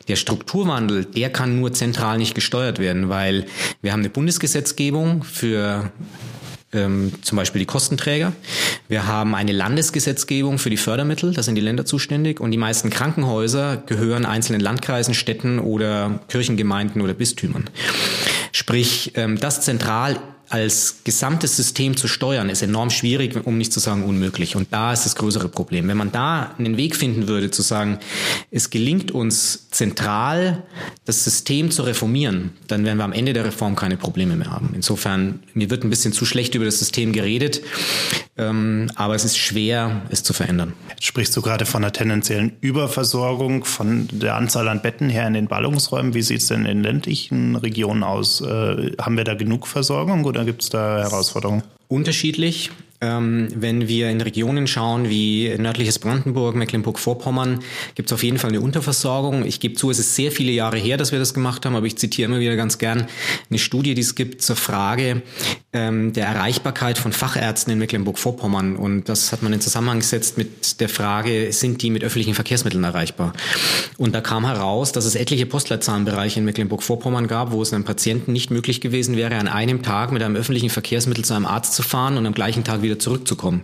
Der 0.08 0.16
Strukturwandel, 0.16 1.04
der 1.04 1.30
kann 1.30 1.58
nur 1.58 1.72
zentral 1.72 2.18
nicht 2.18 2.34
gesteuert 2.34 2.78
werden, 2.78 3.08
weil 3.08 3.46
wir 3.82 3.92
haben 3.92 4.00
eine 4.00 4.10
Bundesgesetzgebung 4.10 5.24
für 5.24 5.90
ähm, 6.72 7.12
zum 7.22 7.36
Beispiel 7.36 7.60
die 7.60 7.66
Kostenträger. 7.66 8.32
Wir 8.88 9.06
haben 9.06 9.34
eine 9.34 9.52
Landesgesetzgebung 9.52 10.58
für 10.58 10.70
die 10.70 10.76
Fördermittel, 10.76 11.32
da 11.32 11.42
sind 11.42 11.54
die 11.54 11.60
Länder 11.60 11.84
zuständig 11.84 12.40
und 12.40 12.50
die 12.50 12.58
meisten 12.58 12.90
Krankenhäuser 12.90 13.78
gehören 13.86 14.26
einzelnen 14.26 14.60
Landkreisen, 14.60 15.14
Städten 15.14 15.58
oder 15.58 16.20
Kirchengemeinden 16.28 17.02
oder 17.02 17.14
Bistümern. 17.14 17.70
Sprich, 18.52 19.12
ähm, 19.14 19.38
das 19.38 19.60
zentral 19.62 20.18
als 20.48 20.98
gesamtes 21.04 21.56
System 21.56 21.96
zu 21.96 22.08
steuern, 22.08 22.50
ist 22.50 22.62
enorm 22.62 22.90
schwierig, 22.90 23.46
um 23.46 23.58
nicht 23.58 23.72
zu 23.72 23.80
sagen 23.80 24.04
unmöglich. 24.04 24.56
Und 24.56 24.72
da 24.72 24.92
ist 24.92 25.04
das 25.04 25.16
größere 25.16 25.48
Problem. 25.48 25.88
Wenn 25.88 25.96
man 25.96 26.12
da 26.12 26.54
einen 26.58 26.76
Weg 26.76 26.96
finden 26.96 27.28
würde, 27.28 27.50
zu 27.50 27.62
sagen, 27.62 27.98
es 28.50 28.70
gelingt 28.70 29.10
uns 29.10 29.68
zentral, 29.70 30.62
das 31.04 31.24
System 31.24 31.70
zu 31.70 31.82
reformieren, 31.82 32.52
dann 32.68 32.84
werden 32.84 32.98
wir 32.98 33.04
am 33.04 33.12
Ende 33.12 33.32
der 33.32 33.44
Reform 33.44 33.76
keine 33.76 33.96
Probleme 33.96 34.36
mehr 34.36 34.50
haben. 34.50 34.70
Insofern, 34.74 35.40
mir 35.54 35.70
wird 35.70 35.84
ein 35.84 35.90
bisschen 35.90 36.12
zu 36.12 36.24
schlecht 36.24 36.54
über 36.54 36.64
das 36.64 36.78
System 36.78 37.12
geredet. 37.12 37.62
Ähm, 38.38 38.90
aber 38.96 39.14
es 39.14 39.24
ist 39.24 39.38
schwer, 39.38 40.02
es 40.10 40.22
zu 40.22 40.34
verändern. 40.34 40.74
Jetzt 40.90 41.04
sprichst 41.04 41.34
du 41.36 41.40
gerade 41.40 41.64
von 41.64 41.82
einer 41.82 41.92
tendenziellen 41.92 42.52
Überversorgung 42.60 43.64
von 43.64 44.08
der 44.12 44.34
Anzahl 44.34 44.68
an 44.68 44.82
Betten 44.82 45.08
her 45.08 45.26
in 45.26 45.32
den 45.32 45.48
Ballungsräumen. 45.48 46.12
Wie 46.12 46.22
sieht 46.22 46.42
es 46.42 46.48
denn 46.48 46.66
in 46.66 46.82
ländlichen 46.82 47.56
Regionen 47.56 48.02
aus? 48.02 48.42
Äh, 48.42 48.92
haben 49.00 49.16
wir 49.16 49.24
da 49.24 49.34
genug 49.34 49.66
Versorgung 49.66 50.24
oder 50.24 50.35
gibt 50.44 50.62
es 50.62 50.70
da 50.70 50.98
Herausforderungen? 51.00 51.62
Unterschiedlich. 51.88 52.70
Ähm, 53.00 53.48
wenn 53.54 53.88
wir 53.88 54.10
in 54.10 54.20
Regionen 54.20 54.66
schauen 54.66 55.08
wie 55.08 55.54
nördliches 55.58 55.98
Brandenburg, 55.98 56.56
Mecklenburg-Vorpommern, 56.56 57.60
gibt 57.94 58.08
es 58.08 58.12
auf 58.12 58.22
jeden 58.22 58.38
Fall 58.38 58.50
eine 58.50 58.60
Unterversorgung. 58.60 59.44
Ich 59.44 59.60
gebe 59.60 59.74
zu, 59.74 59.90
es 59.90 59.98
ist 59.98 60.14
sehr 60.14 60.32
viele 60.32 60.52
Jahre 60.52 60.78
her, 60.78 60.96
dass 60.96 61.12
wir 61.12 61.18
das 61.18 61.34
gemacht 61.34 61.66
haben, 61.66 61.76
aber 61.76 61.86
ich 61.86 61.96
zitiere 61.96 62.30
immer 62.30 62.40
wieder 62.40 62.56
ganz 62.56 62.78
gern 62.78 63.06
eine 63.50 63.58
Studie, 63.58 63.94
die 63.94 64.02
es 64.02 64.14
gibt 64.14 64.42
zur 64.42 64.56
Frage 64.56 65.22
ähm, 65.72 66.12
der 66.12 66.26
Erreichbarkeit 66.26 66.98
von 66.98 67.12
Fachärzten 67.12 67.72
in 67.72 67.78
Mecklenburg-Vorpommern. 67.78 68.76
Und 68.76 69.08
das 69.08 69.32
hat 69.32 69.42
man 69.42 69.52
in 69.52 69.60
Zusammenhang 69.60 70.00
gesetzt 70.00 70.38
mit 70.38 70.80
der 70.80 70.88
Frage, 70.88 71.52
sind 71.52 71.82
die 71.82 71.90
mit 71.90 72.02
öffentlichen 72.02 72.34
Verkehrsmitteln 72.34 72.84
erreichbar? 72.84 73.32
Und 73.98 74.14
da 74.14 74.20
kam 74.20 74.46
heraus, 74.46 74.92
dass 74.92 75.04
es 75.04 75.14
etliche 75.14 75.46
Postleitzahlenbereiche 75.46 76.40
in 76.40 76.46
Mecklenburg-Vorpommern 76.46 77.28
gab, 77.28 77.52
wo 77.52 77.62
es 77.62 77.72
einem 77.72 77.84
Patienten 77.84 78.32
nicht 78.32 78.50
möglich 78.50 78.80
gewesen 78.80 79.16
wäre, 79.16 79.36
an 79.36 79.48
einem 79.48 79.82
Tag 79.82 80.12
mit 80.12 80.22
einem 80.22 80.36
öffentlichen 80.36 80.70
Verkehrsmittel 80.70 81.24
zu 81.24 81.34
einem 81.34 81.46
Arzt 81.46 81.74
zu 81.74 81.82
fahren 81.82 82.16
und 82.16 82.26
am 82.26 82.34
gleichen 82.34 82.64
Tag 82.64 82.82
wieder 82.86 82.98
zurückzukommen. 82.98 83.62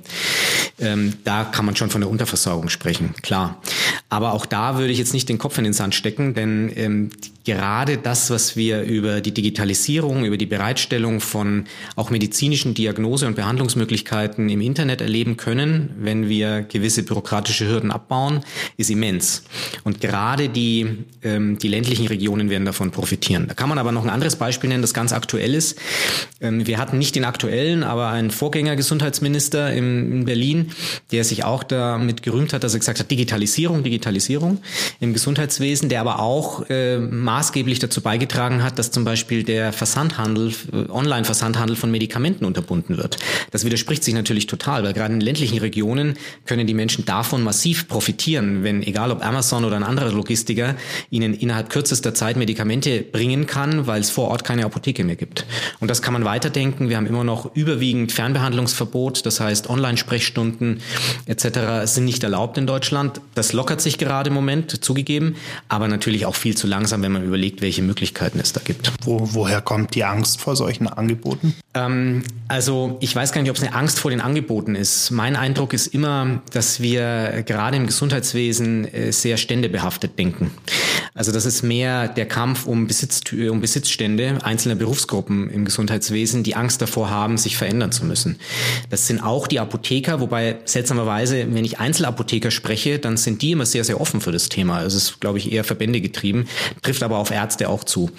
Ähm, 0.78 1.14
da 1.24 1.44
kann 1.44 1.64
man 1.64 1.76
schon 1.76 1.90
von 1.90 2.00
der 2.00 2.10
Unterversorgung 2.10 2.68
sprechen, 2.68 3.14
klar. 3.22 3.60
Aber 4.08 4.32
auch 4.32 4.46
da 4.46 4.78
würde 4.78 4.92
ich 4.92 4.98
jetzt 4.98 5.14
nicht 5.14 5.28
den 5.28 5.38
Kopf 5.38 5.58
in 5.58 5.64
den 5.64 5.72
Sand 5.72 5.94
stecken, 5.94 6.34
denn 6.34 6.70
ähm, 6.76 7.10
gerade 7.44 7.98
das, 7.98 8.30
was 8.30 8.56
wir 8.56 8.82
über 8.82 9.20
die 9.20 9.32
Digitalisierung, 9.32 10.24
über 10.24 10.36
die 10.36 10.46
Bereitstellung 10.46 11.20
von 11.20 11.64
auch 11.96 12.10
medizinischen 12.10 12.74
Diagnose- 12.74 13.26
und 13.26 13.36
Behandlungsmöglichkeiten 13.36 14.48
im 14.48 14.60
Internet 14.60 15.00
erleben 15.00 15.36
können, 15.36 15.90
wenn 15.98 16.28
wir 16.28 16.62
gewisse 16.62 17.02
bürokratische 17.02 17.66
Hürden 17.68 17.90
abbauen, 17.90 18.40
ist 18.76 18.90
immens. 18.90 19.44
Und 19.84 20.00
gerade 20.00 20.48
die, 20.48 21.04
ähm, 21.22 21.58
die 21.58 21.68
ländlichen 21.68 22.06
Regionen 22.06 22.50
werden 22.50 22.64
davon 22.64 22.90
profitieren. 22.90 23.46
Da 23.48 23.54
kann 23.54 23.68
man 23.68 23.78
aber 23.78 23.92
noch 23.92 24.04
ein 24.04 24.10
anderes 24.10 24.36
Beispiel 24.36 24.68
nennen, 24.68 24.82
das 24.82 24.94
ganz 24.94 25.12
aktuell 25.12 25.54
ist. 25.54 25.78
Ähm, 26.40 26.66
wir 26.66 26.78
hatten 26.78 26.98
nicht 26.98 27.14
den 27.14 27.24
aktuellen, 27.24 27.82
aber 27.82 28.08
einen 28.08 28.30
Vorgängergesundheitsminister 29.12 29.72
in, 29.72 30.12
in 30.12 30.24
Berlin, 30.24 30.70
der 31.10 31.24
sich 31.24 31.44
auch 31.44 31.62
damit 31.62 32.22
gerühmt 32.22 32.52
hat, 32.52 32.64
dass 32.64 32.74
er 32.74 32.78
gesagt 32.78 33.00
hat, 33.00 33.10
Digitalisierung, 33.10 33.82
Digitalisierung 33.82 34.58
im 35.00 35.12
Gesundheitswesen, 35.12 35.88
der 35.88 36.00
aber 36.00 36.20
auch 36.20 36.68
äh, 36.70 36.98
maßgeblich 36.98 37.78
dazu 37.78 38.00
beigetragen 38.00 38.62
hat, 38.62 38.78
dass 38.78 38.90
zum 38.90 39.04
Beispiel 39.04 39.42
der 39.42 39.72
Versandhandel, 39.72 40.52
äh, 40.72 40.90
Online-Versandhandel 40.90 41.76
von 41.76 41.90
Medikamenten 41.90 42.44
unterbunden 42.44 42.96
wird. 42.96 43.18
Das 43.50 43.64
widerspricht 43.64 44.04
sich 44.04 44.14
natürlich 44.14 44.46
total, 44.46 44.82
weil 44.84 44.92
gerade 44.92 45.14
in 45.14 45.20
ländlichen 45.20 45.58
Regionen 45.58 46.14
können 46.46 46.66
die 46.66 46.74
Menschen 46.74 47.04
davon 47.04 47.42
massiv 47.42 47.88
profitieren, 47.88 48.64
wenn 48.64 48.82
egal 48.82 49.10
ob 49.10 49.24
Amazon 49.24 49.64
oder 49.64 49.76
ein 49.76 49.82
anderer 49.82 50.12
Logistiker 50.12 50.74
ihnen 51.10 51.34
innerhalb 51.34 51.70
kürzester 51.70 52.14
Zeit 52.14 52.36
Medikamente 52.36 53.02
bringen 53.02 53.46
kann, 53.46 53.86
weil 53.86 54.00
es 54.00 54.10
vor 54.10 54.28
Ort 54.28 54.44
keine 54.44 54.64
Apotheke 54.64 55.04
mehr 55.04 55.16
gibt. 55.16 55.44
Und 55.80 55.90
das 55.90 56.02
kann 56.02 56.12
man 56.12 56.24
weiterdenken. 56.24 56.88
Wir 56.88 56.96
haben 56.96 57.06
immer 57.06 57.24
noch 57.24 57.54
überwiegend 57.54 58.12
Fernbehandlungsverbot, 58.12 59.01
das 59.10 59.40
heißt 59.40 59.68
Online-Sprechstunden 59.68 60.80
etc. 61.26 61.84
sind 61.84 62.04
nicht 62.04 62.22
erlaubt 62.22 62.58
in 62.58 62.66
Deutschland. 62.66 63.20
Das 63.34 63.52
lockert 63.52 63.80
sich 63.80 63.98
gerade 63.98 64.28
im 64.28 64.34
Moment, 64.34 64.84
zugegeben, 64.84 65.36
aber 65.68 65.88
natürlich 65.88 66.26
auch 66.26 66.34
viel 66.34 66.56
zu 66.56 66.66
langsam, 66.66 67.02
wenn 67.02 67.12
man 67.12 67.24
überlegt, 67.24 67.60
welche 67.60 67.82
Möglichkeiten 67.82 68.38
es 68.40 68.52
da 68.52 68.60
gibt. 68.64 68.92
Wo, 69.02 69.28
woher 69.32 69.60
kommt 69.60 69.94
die 69.94 70.04
Angst 70.04 70.40
vor 70.40 70.56
solchen 70.56 70.86
Angeboten? 70.86 71.54
Ähm, 71.74 72.22
also 72.48 72.96
ich 73.00 73.14
weiß 73.14 73.32
gar 73.32 73.42
nicht, 73.42 73.50
ob 73.50 73.56
es 73.56 73.62
eine 73.62 73.74
Angst 73.74 73.98
vor 73.98 74.10
den 74.10 74.20
Angeboten 74.20 74.74
ist. 74.74 75.10
Mein 75.10 75.36
Eindruck 75.36 75.72
ist 75.72 75.88
immer, 75.88 76.42
dass 76.52 76.80
wir 76.80 77.42
gerade 77.46 77.76
im 77.76 77.86
Gesundheitswesen 77.86 78.92
äh, 78.92 79.12
sehr 79.12 79.36
ständebehaftet 79.36 80.18
denken. 80.18 80.50
Also 81.14 81.32
das 81.32 81.44
ist 81.44 81.62
mehr 81.62 82.08
der 82.08 82.26
Kampf 82.26 82.66
um, 82.66 82.86
Besitz, 82.86 83.20
um 83.32 83.60
Besitzstände 83.60 84.38
einzelner 84.42 84.74
Berufsgruppen 84.74 85.50
im 85.50 85.64
Gesundheitswesen, 85.64 86.42
die 86.42 86.56
Angst 86.56 86.80
davor 86.80 87.10
haben, 87.10 87.38
sich 87.38 87.56
verändern 87.56 87.92
zu 87.92 88.04
müssen. 88.04 88.38
Das 88.92 89.06
sind 89.06 89.24
auch 89.24 89.46
die 89.46 89.58
Apotheker, 89.58 90.20
wobei 90.20 90.58
seltsamerweise, 90.66 91.46
wenn 91.48 91.64
ich 91.64 91.78
Einzelapotheker 91.78 92.50
spreche, 92.50 92.98
dann 92.98 93.16
sind 93.16 93.40
die 93.40 93.52
immer 93.52 93.64
sehr, 93.64 93.84
sehr 93.84 93.98
offen 93.98 94.20
für 94.20 94.32
das 94.32 94.50
Thema. 94.50 94.82
Es 94.82 94.92
ist, 94.92 95.18
glaube 95.18 95.38
ich, 95.38 95.50
eher 95.50 95.64
Verbände 95.64 96.02
getrieben, 96.02 96.46
trifft 96.82 97.02
aber 97.02 97.16
auf 97.16 97.30
Ärzte 97.30 97.70
auch 97.70 97.84
zu, 97.84 98.10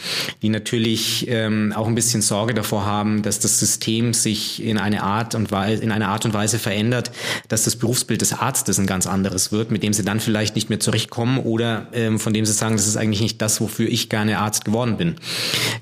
die 0.42 0.50
natürlich 0.50 1.28
ähm, 1.30 1.74
auch 1.76 1.86
ein 1.86 1.94
bisschen 1.94 2.24
Sorge 2.24 2.56
davor 2.56 2.88
haben, 2.88 3.22
dass 3.22 3.40
das 3.40 3.60
System 3.60 4.16
sich 4.16 4.64
in 4.66 4.80
eine 4.80 5.04
Art 5.04 5.36
und 5.36 5.52
Weise, 5.52 5.84
in 5.84 5.92
einer 5.92 6.08
Art 6.08 6.26
und 6.26 6.34
Weise 6.34 6.58
verändert, 6.58 7.12
dass 7.50 7.66
das 7.66 7.76
Berufsbild 7.76 8.22
des 8.22 8.34
Arztes 8.34 8.80
ein 8.80 8.88
ganz 8.88 9.06
anderes 9.06 9.52
wird, 9.52 9.70
mit 9.70 9.84
dem 9.84 9.94
sie 9.94 10.04
dann 10.04 10.20
vielleicht 10.20 10.56
nicht 10.56 10.72
mehr 10.72 10.80
zurechtkommen 10.80 11.38
oder 11.38 11.86
ähm, 11.94 12.20
von 12.20 12.34
dem 12.34 12.48
sie 12.48 12.54
sagen, 12.54 12.78
das 12.78 12.88
ist 12.88 12.98
eigentlich 12.98 13.22
nicht 13.22 13.40
das, 13.44 13.62
wofür 13.62 13.88
ich 13.88 14.10
gerne 14.10 14.40
Arzt 14.40 14.66
geworden 14.66 14.98
bin. 14.98 15.18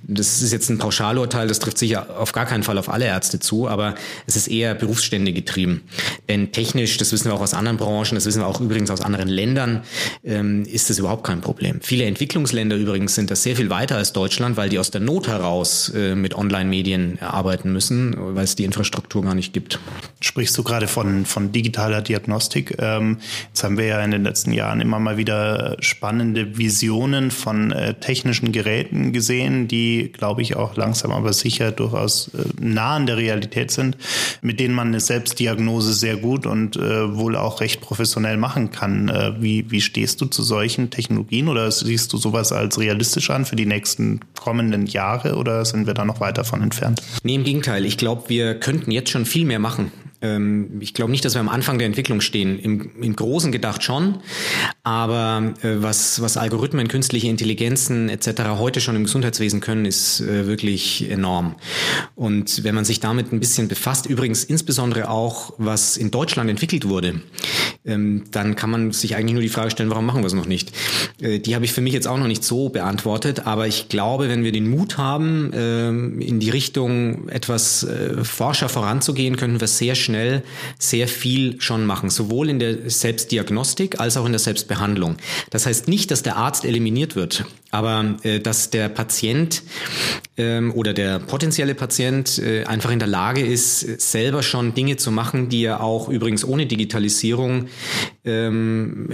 Das 0.04 0.42
ist 0.42 0.52
jetzt 0.52 0.70
ein 0.70 0.80
Pauschalurteil, 0.80 1.48
das 1.48 1.60
trifft 1.60 1.78
sicher 1.78 2.20
auf 2.20 2.34
gar 2.34 2.46
keinen 2.46 2.64
Fall 2.64 2.78
auf 2.78 2.90
alle 2.90 3.06
Ärzte 3.06 3.40
zu, 3.40 3.70
aber 3.70 3.96
es 4.28 4.36
ist 4.36 4.50
eher 4.50 4.81
Berufsstände 4.82 5.32
getrieben. 5.32 5.84
Denn 6.30 6.52
technisch, 6.52 6.98
das 6.98 7.12
wissen 7.12 7.26
wir 7.26 7.34
auch 7.34 7.42
aus 7.42 7.54
anderen 7.54 7.78
Branchen, 7.78 8.16
das 8.16 8.26
wissen 8.26 8.42
wir 8.42 8.48
auch 8.48 8.62
übrigens 8.62 8.90
aus 8.90 9.02
anderen 9.02 9.28
Ländern, 9.28 9.82
ähm, 10.24 10.64
ist 10.64 10.90
das 10.90 10.98
überhaupt 10.98 11.26
kein 11.26 11.42
Problem. 11.42 11.80
Viele 11.82 12.06
Entwicklungsländer 12.06 12.76
übrigens 12.78 13.16
sind 13.16 13.32
das 13.32 13.44
sehr 13.44 13.56
viel 13.56 13.70
weiter 13.70 13.98
als 13.98 14.14
Deutschland, 14.14 14.56
weil 14.56 14.70
die 14.70 14.80
aus 14.80 14.92
der 14.92 15.02
Not 15.02 15.28
heraus 15.28 15.92
äh, 15.96 16.16
mit 16.16 16.36
Online-Medien 16.36 17.20
arbeiten 17.20 17.74
müssen, 17.74 18.16
weil 18.18 18.46
es 18.46 18.56
die 18.56 18.64
Infrastruktur 18.64 19.24
gar 19.24 19.36
nicht 19.36 19.52
gibt. 19.52 19.80
Sprichst 20.22 20.58
du 20.58 20.64
gerade 20.64 20.88
von, 20.88 21.26
von 21.26 21.52
digitaler 21.52 22.02
Diagnostik? 22.02 22.78
Ähm, 22.80 23.18
jetzt 23.50 23.64
haben 23.64 23.78
wir 23.78 23.86
ja 23.86 24.02
in 24.02 24.12
den 24.12 24.24
letzten 24.24 24.54
Jahren 24.54 24.80
immer 24.80 25.00
mal 25.00 25.18
wieder 25.18 25.76
spannende 25.80 26.58
Visionen 26.58 27.32
von 27.32 27.72
äh, 27.72 27.96
technischen 27.96 28.52
Geräten 28.52 29.12
gesehen, 29.12 29.68
die, 29.68 30.12
glaube 30.14 30.42
ich, 30.42 30.56
auch 30.56 30.76
langsam 30.76 31.12
aber 31.12 31.34
sicher 31.34 31.72
durchaus 31.72 32.30
äh, 32.30 32.44
nah 32.60 32.96
an 32.96 33.06
der 33.06 33.18
Realität 33.18 33.72
sind, 33.72 33.98
mit 34.42 34.60
denen 34.60 34.76
man 34.76 34.88
eine 34.88 35.00
Selbstdiagnose 35.00 35.94
sehr 35.94 36.21
gut 36.22 36.46
und 36.46 36.78
äh, 36.78 37.16
wohl 37.16 37.36
auch 37.36 37.60
recht 37.60 37.82
professionell 37.82 38.38
machen 38.38 38.72
kann. 38.72 39.10
Äh, 39.10 39.42
wie, 39.42 39.70
wie 39.70 39.82
stehst 39.82 40.22
du 40.22 40.26
zu 40.26 40.44
solchen 40.44 40.90
Technologien 40.90 41.48
oder 41.48 41.70
siehst 41.72 42.14
du 42.14 42.18
sowas 42.18 42.52
als 42.52 42.80
realistisch 42.80 43.30
an 43.30 43.46
für 43.46 43.56
die 43.56 43.66
nächsten 43.66 44.22
kommenden 44.40 44.86
Jahre 44.86 45.36
oder 45.36 45.66
sind 45.66 45.88
wir 45.88 45.94
da 45.94 46.06
noch 46.06 46.20
weit 46.20 46.38
davon 46.38 46.62
entfernt? 46.62 47.02
Nee, 47.24 47.36
im 47.36 47.44
Gegenteil. 47.44 47.86
Ich 47.86 47.98
glaube, 47.98 48.30
wir 48.30 48.56
könnten 48.56 48.92
jetzt 48.92 49.10
schon 49.10 49.26
viel 49.26 49.46
mehr 49.46 49.60
machen. 49.60 49.92
Ähm, 50.22 50.78
ich 50.80 50.94
glaube 50.94 51.12
nicht, 51.12 51.26
dass 51.26 51.34
wir 51.34 51.42
am 51.42 51.50
Anfang 51.50 51.78
der 51.78 51.88
Entwicklung 51.88 52.22
stehen. 52.22 52.60
Im, 52.60 52.92
im 53.02 53.16
Großen 53.16 53.52
gedacht 53.52 53.84
schon, 53.84 54.20
aber 54.84 55.54
äh, 55.64 55.82
was, 55.82 56.22
was 56.22 56.38
Algorithmen, 56.38 56.88
künstliche 56.88 57.28
Intelligenzen 57.28 58.10
etc. 58.10 58.58
heute 58.58 58.82
schon 58.82 58.96
im 58.96 59.04
Gesundheitswesen 59.04 59.62
können, 59.62 59.86
ist 59.86 60.22
äh, 60.22 60.48
wirklich 60.48 61.10
enorm. 61.10 61.56
Und 62.16 62.64
wenn 62.64 62.76
man 62.76 62.86
sich 62.86 63.00
damit 63.00 63.32
ein 63.34 63.40
bisschen 63.40 63.68
befasst, 63.68 64.06
übrigens 64.06 64.44
insbesondere 64.44 65.10
auch, 65.10 65.54
was 65.58 65.98
in 65.98 66.12
Deutschland 66.12 66.50
entwickelt 66.50 66.88
wurde, 66.88 67.22
ähm, 67.84 68.24
dann 68.32 68.56
kann 68.56 68.70
man 68.70 68.92
sich 68.92 69.16
eigentlich 69.16 69.34
nur 69.34 69.42
die 69.42 69.50
Frage 69.50 69.72
stellen, 69.72 69.90
warum 69.90 70.06
machen 70.06 70.22
wir 70.22 70.28
es 70.28 70.34
noch 70.34 70.46
nicht? 70.46 70.72
Äh, 71.20 71.40
die 71.40 71.56
habe 71.56 71.66
ich 71.66 71.74
für 71.74 71.82
mich 71.82 71.94
jetzt 71.94 72.08
auch 72.08 72.18
noch 72.18 72.28
nicht 72.28 72.44
so 72.44 72.70
beantwortet, 72.70 73.48
aber 73.48 73.68
ich 73.68 73.90
glaube, 73.90 74.30
wenn 74.30 74.44
wir 74.44 74.52
den 74.52 74.70
Mut 74.70 74.98
haben, 74.98 75.52
ähm, 75.54 76.22
in 76.22 76.40
die 76.40 76.52
Richtung 76.52 77.28
etwas 77.30 77.84
äh, 77.84 78.24
forscher 78.24 78.70
voranzugehen, 78.70 79.36
können 79.36 79.60
wir 79.60 79.68
sehr 79.68 79.96
schnell 79.96 80.11
schnell 80.12 80.44
sehr 80.78 81.08
viel 81.08 81.62
schon 81.62 81.86
machen, 81.86 82.10
sowohl 82.10 82.50
in 82.50 82.60
der 82.60 82.90
Selbstdiagnostik 82.90 84.00
als 84.00 84.18
auch 84.18 84.26
in 84.26 84.34
der 84.34 84.40
Selbstbehandlung. 84.40 85.16
Das 85.50 85.66
heißt 85.66 85.88
nicht, 85.88 86.12
dass 86.12 86.22
der 86.22 86.36
Arzt 86.36 86.66
eliminiert 86.66 87.16
wird, 87.16 87.46
aber 87.72 88.18
äh, 88.24 88.40
dass 88.40 88.70
der 88.70 88.90
Patient 88.90 89.64
ähm, 90.38 90.74
oder 90.74 90.94
der 90.94 91.20
potenzielle 91.20 91.76
Patient 91.76 92.40
äh, 92.40 92.64
einfach 92.64 92.92
in 92.92 93.00
der 93.00 93.08
Lage 93.08 93.42
ist, 93.42 93.80
selber 94.02 94.44
schon 94.44 94.74
Dinge 94.74 94.96
zu 94.96 95.12
machen, 95.12 95.50
die 95.50 95.66
er 95.66 95.84
auch 95.84 96.08
übrigens 96.10 96.46
ohne 96.46 96.66
Digitalisierung 96.66 97.68
ähm, 98.24 99.10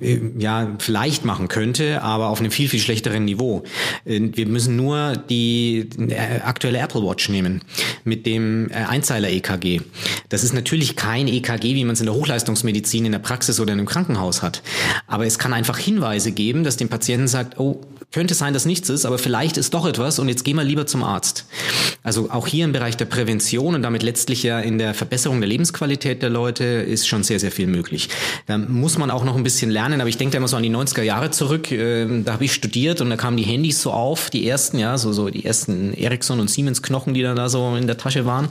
äh, 0.00 0.20
ja 0.38 0.74
vielleicht 0.78 1.24
machen 1.24 1.48
könnte, 1.48 2.02
aber 2.02 2.28
auf 2.28 2.40
einem 2.40 2.50
viel 2.50 2.68
viel 2.68 2.80
schlechteren 2.80 3.26
Niveau. 3.26 3.62
Äh, 4.04 4.20
wir 4.32 4.46
müssen 4.46 4.76
nur 4.76 5.14
die 5.28 5.88
äh, 5.98 6.40
aktuelle 6.40 6.78
Apple 6.78 7.02
Watch 7.02 7.28
nehmen 7.28 7.62
mit 8.04 8.24
dem 8.24 8.70
äh, 8.70 8.74
Einzeiler 8.74 9.28
EKG. 9.28 9.82
Das 10.30 10.44
ist 10.44 10.54
natürlich 10.54 10.96
kein 10.96 11.28
EKG, 11.28 11.74
wie 11.74 11.84
man 11.84 11.92
es 11.92 12.00
in 12.00 12.06
der 12.06 12.14
Hochleistungsmedizin 12.14 13.04
in 13.04 13.12
der 13.12 13.18
Praxis 13.18 13.60
oder 13.60 13.74
in 13.74 13.80
einem 13.80 13.88
Krankenhaus 13.88 14.42
hat. 14.42 14.62
Aber 15.06 15.26
es 15.26 15.38
kann 15.38 15.52
einfach 15.52 15.78
Hinweise 15.78 16.32
geben, 16.32 16.64
dass 16.64 16.76
dem 16.76 16.88
Patienten 16.88 17.28
sagt, 17.28 17.58
oh, 17.58 17.82
könnte 18.10 18.34
sein, 18.34 18.54
dass 18.54 18.64
nichts 18.64 18.88
ist, 18.88 19.04
aber 19.04 19.18
vielleicht 19.18 19.58
ist 19.58 19.74
doch 19.74 19.86
etwas 19.86 20.18
und 20.18 20.28
jetzt 20.28 20.44
geh 20.44 20.54
mal 20.54 20.64
lieber 20.64 20.86
zum 20.86 21.02
Arzt. 21.04 21.44
Also 22.02 22.30
auch 22.30 22.46
hier 22.46 22.64
im 22.64 22.72
Bereich 22.72 22.96
der 22.96 23.04
Prävention 23.04 23.74
und 23.74 23.82
damit 23.82 24.02
letztlich 24.02 24.42
ja 24.42 24.60
in 24.60 24.78
der 24.78 24.94
Verbesserung 24.94 25.40
der 25.40 25.48
Lebensqualität 25.48 26.22
der 26.22 26.30
Leute 26.30 26.64
ist 26.64 27.06
schon 27.06 27.22
sehr, 27.22 27.38
sehr 27.38 27.52
viel 27.52 27.66
möglich. 27.66 28.08
Da 28.46 28.56
muss 28.56 28.96
man 28.96 29.10
auch 29.10 29.24
noch 29.24 29.36
ein 29.36 29.42
bisschen 29.42 29.70
lernen, 29.70 30.00
aber 30.00 30.08
ich 30.08 30.16
denke 30.16 30.32
da 30.32 30.38
immer 30.38 30.48
so 30.48 30.56
an 30.56 30.62
die 30.62 30.70
90er 30.70 31.02
Jahre 31.02 31.30
zurück. 31.30 31.70
Ähm, 31.70 32.24
da 32.24 32.32
habe 32.32 32.44
ich 32.44 32.54
studiert 32.54 33.02
und 33.02 33.10
da 33.10 33.16
kamen 33.16 33.36
die 33.36 33.42
Handys 33.42 33.82
so 33.82 33.92
auf, 33.92 34.30
die 34.30 34.48
ersten, 34.48 34.78
ja, 34.78 34.96
so, 34.96 35.12
so 35.12 35.28
die 35.28 35.44
ersten 35.44 35.92
Ericsson 35.92 36.40
und 36.40 36.48
Siemens 36.48 36.82
Knochen, 36.82 37.12
die 37.12 37.22
dann 37.22 37.36
da 37.36 37.50
so 37.50 37.76
in 37.76 37.86
der 37.86 37.98
Tasche 37.98 38.24
waren. 38.24 38.48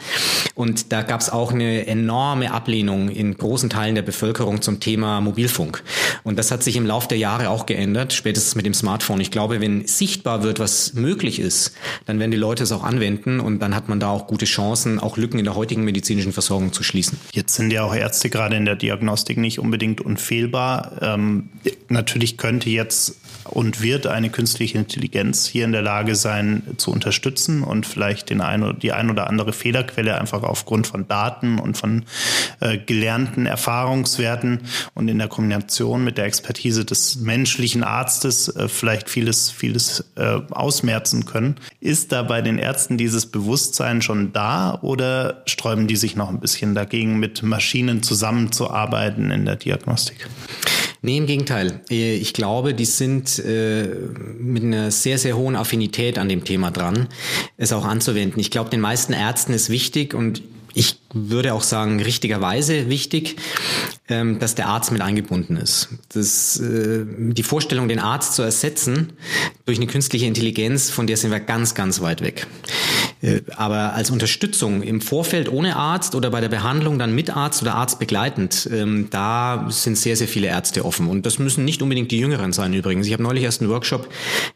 Und 0.53 0.91
da 0.91 1.01
gab 1.01 1.21
es 1.21 1.31
auch 1.31 1.51
eine 1.51 1.87
enorme 1.87 2.51
Ablehnung 2.51 3.09
in 3.09 3.35
großen 3.35 3.69
Teilen 3.71 3.95
der 3.95 4.03
Bevölkerung 4.03 4.61
zum 4.61 4.79
Thema 4.79 5.19
Mobilfunk. 5.19 5.81
Und 6.23 6.37
das 6.37 6.51
hat 6.51 6.61
sich 6.61 6.75
im 6.75 6.85
Laufe 6.85 7.07
der 7.07 7.17
Jahre 7.17 7.49
auch 7.49 7.65
geändert, 7.65 8.13
spätestens 8.13 8.53
mit 8.53 8.65
dem 8.65 8.73
Smartphone. 8.75 9.19
Ich 9.21 9.31
glaube, 9.31 9.46
wenn 9.49 9.85
sichtbar 9.87 10.43
wird, 10.43 10.59
was 10.59 10.93
möglich 10.93 11.39
ist, 11.39 11.73
dann 12.05 12.19
werden 12.19 12.31
die 12.31 12.37
Leute 12.37 12.63
es 12.63 12.71
auch 12.71 12.83
anwenden 12.83 13.39
und 13.39 13.59
dann 13.59 13.75
hat 13.75 13.89
man 13.89 13.99
da 13.99 14.09
auch 14.09 14.27
gute 14.27 14.45
Chancen, 14.45 14.99
auch 14.99 15.17
Lücken 15.17 15.39
in 15.39 15.45
der 15.45 15.55
heutigen 15.55 15.83
medizinischen 15.83 16.33
Versorgung 16.33 16.73
zu 16.73 16.83
schließen. 16.83 17.19
Jetzt 17.31 17.55
sind 17.55 17.71
ja 17.71 17.83
auch 17.83 17.95
Ärzte 17.95 18.29
gerade 18.29 18.55
in 18.55 18.65
der 18.65 18.75
Diagnostik 18.75 19.37
nicht 19.37 19.59
unbedingt 19.59 20.01
unfehlbar. 20.01 20.97
Ähm, 21.01 21.49
natürlich 21.89 22.37
könnte 22.37 22.69
jetzt 22.69 23.17
und 23.49 23.81
wird 23.81 24.07
eine 24.07 24.29
künstliche 24.29 24.77
Intelligenz 24.77 25.47
hier 25.47 25.65
in 25.65 25.71
der 25.71 25.81
Lage 25.81 26.15
sein, 26.15 26.63
zu 26.77 26.91
unterstützen 26.91 27.63
und 27.63 27.85
vielleicht 27.85 28.29
den 28.29 28.41
ein, 28.41 28.77
die 28.79 28.91
ein 28.91 29.09
oder 29.09 29.27
andere 29.27 29.53
Fehlerquelle 29.53 30.19
einfach 30.19 30.43
aufgrund 30.43 30.87
von 30.87 31.07
Daten 31.07 31.59
und 31.59 31.77
von 31.77 32.05
äh, 32.59 32.77
gelernten 32.77 33.45
Erfahrungswerten 33.45 34.61
und 34.93 35.07
in 35.07 35.17
der 35.17 35.27
Kombination 35.27 36.03
mit 36.03 36.17
der 36.17 36.25
Expertise 36.25 36.85
des 36.85 37.17
menschlichen 37.17 37.83
Arztes 37.83 38.49
äh, 38.49 38.67
vielleicht 38.67 39.09
vieles, 39.09 39.49
vieles 39.49 40.05
äh, 40.15 40.39
ausmerzen 40.51 41.25
können. 41.25 41.55
Ist 41.79 42.11
da 42.11 42.23
bei 42.23 42.41
den 42.41 42.57
Ärzten 42.57 42.97
dieses 42.97 43.25
Bewusstsein 43.25 44.01
schon 44.01 44.33
da 44.33 44.77
oder 44.81 45.43
sträuben 45.45 45.87
die 45.87 45.95
sich 45.95 46.15
noch 46.15 46.29
ein 46.29 46.39
bisschen 46.39 46.75
dagegen, 46.75 47.19
mit 47.19 47.43
Maschinen 47.43 48.03
zusammenzuarbeiten 48.03 49.31
in 49.31 49.45
der 49.45 49.55
Diagnostik? 49.55 50.27
Nee, 51.07 51.19
im 51.19 51.25
Gegenteil. 51.25 51.79
Äh, 51.89 52.15
ich 52.15 52.33
glaube, 52.33 52.73
die 52.73 52.83
sind 52.83 53.39
äh, 53.39 53.87
mit 54.37 54.61
einer 54.61 54.91
sehr, 54.91 55.17
sehr 55.17 55.37
hohen 55.37 55.55
Affinität 55.55 56.19
an 56.19 56.27
dem 56.27 56.43
Thema 56.43 56.69
dran, 56.69 57.07
es 57.55 57.71
auch 57.71 57.85
anzuwenden. 57.85 58.41
Ich 58.41 58.51
glaube, 58.51 58.71
den 58.71 58.81
meisten 58.81 59.13
Ärzten 59.13 59.53
ist 59.53 59.69
wichtig 59.69 60.13
und 60.13 60.41
ich 60.73 60.97
würde 61.13 61.53
auch 61.53 61.61
sagen, 61.61 62.01
richtigerweise 62.01 62.89
wichtig, 62.89 63.37
dass 64.07 64.55
der 64.55 64.67
Arzt 64.67 64.91
mit 64.93 65.01
eingebunden 65.01 65.57
ist. 65.57 65.89
Das, 66.09 66.59
äh, 66.59 67.05
die 67.05 67.43
Vorstellung, 67.43 67.89
den 67.89 67.99
Arzt 67.99 68.35
zu 68.35 68.41
ersetzen 68.41 69.13
durch 69.65 69.77
eine 69.77 69.87
künstliche 69.87 70.25
Intelligenz, 70.25 70.89
von 70.89 71.07
der 71.07 71.17
sind 71.17 71.31
wir 71.31 71.41
ganz, 71.41 71.75
ganz 71.75 71.99
weit 71.99 72.21
weg. 72.21 72.47
Äh, 73.21 73.41
aber 73.55 73.93
als 73.93 74.09
Unterstützung 74.09 74.81
im 74.81 75.01
Vorfeld 75.01 75.51
ohne 75.51 75.75
Arzt 75.75 76.15
oder 76.15 76.29
bei 76.29 76.39
der 76.39 76.49
Behandlung 76.49 76.99
dann 76.99 77.15
mit 77.15 77.35
Arzt 77.35 77.61
oder 77.61 77.75
Arzt 77.75 77.99
begleitend, 77.99 78.69
ähm, 78.71 79.07
da 79.09 79.67
sind 79.69 79.97
sehr, 79.97 80.15
sehr 80.15 80.27
viele 80.27 80.47
Ärzte 80.47 80.85
offen. 80.85 81.07
Und 81.07 81.25
das 81.25 81.39
müssen 81.39 81.65
nicht 81.65 81.81
unbedingt 81.81 82.11
die 82.11 82.19
Jüngeren 82.19 82.53
sein 82.53 82.73
übrigens. 82.73 83.07
Ich 83.07 83.13
habe 83.13 83.23
neulich 83.23 83.43
erst 83.43 83.61
einen 83.61 83.69
Workshop 83.69 84.07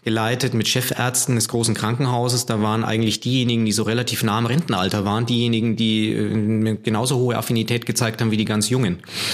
geleitet 0.06 0.54
mit 0.54 0.68
Chefärzten 0.68 1.36
des 1.36 1.48
großen 1.50 1.74
Krankenhauses. 1.74 2.46
Da 2.46 2.62
waren 2.62 2.84
eigentlich 2.84 3.20
diejenigen, 3.20 3.66
die 3.66 3.72
so 3.72 3.84
relativ 3.84 4.24
nah 4.24 4.38
am 4.38 4.46
Rentenalter 4.46 5.04
waren, 5.04 5.26
diejenigen, 5.26 5.76
die 5.76 6.14
äh, 6.14 6.78
genauso 6.82 7.18
hohe 7.18 7.38
Affinität 7.38 7.86
gezeigt 7.86 8.22
haben 8.22 8.32
wie 8.32 8.38
die 8.38 8.46
ganz 8.46 8.70
Jungen. 8.70 9.00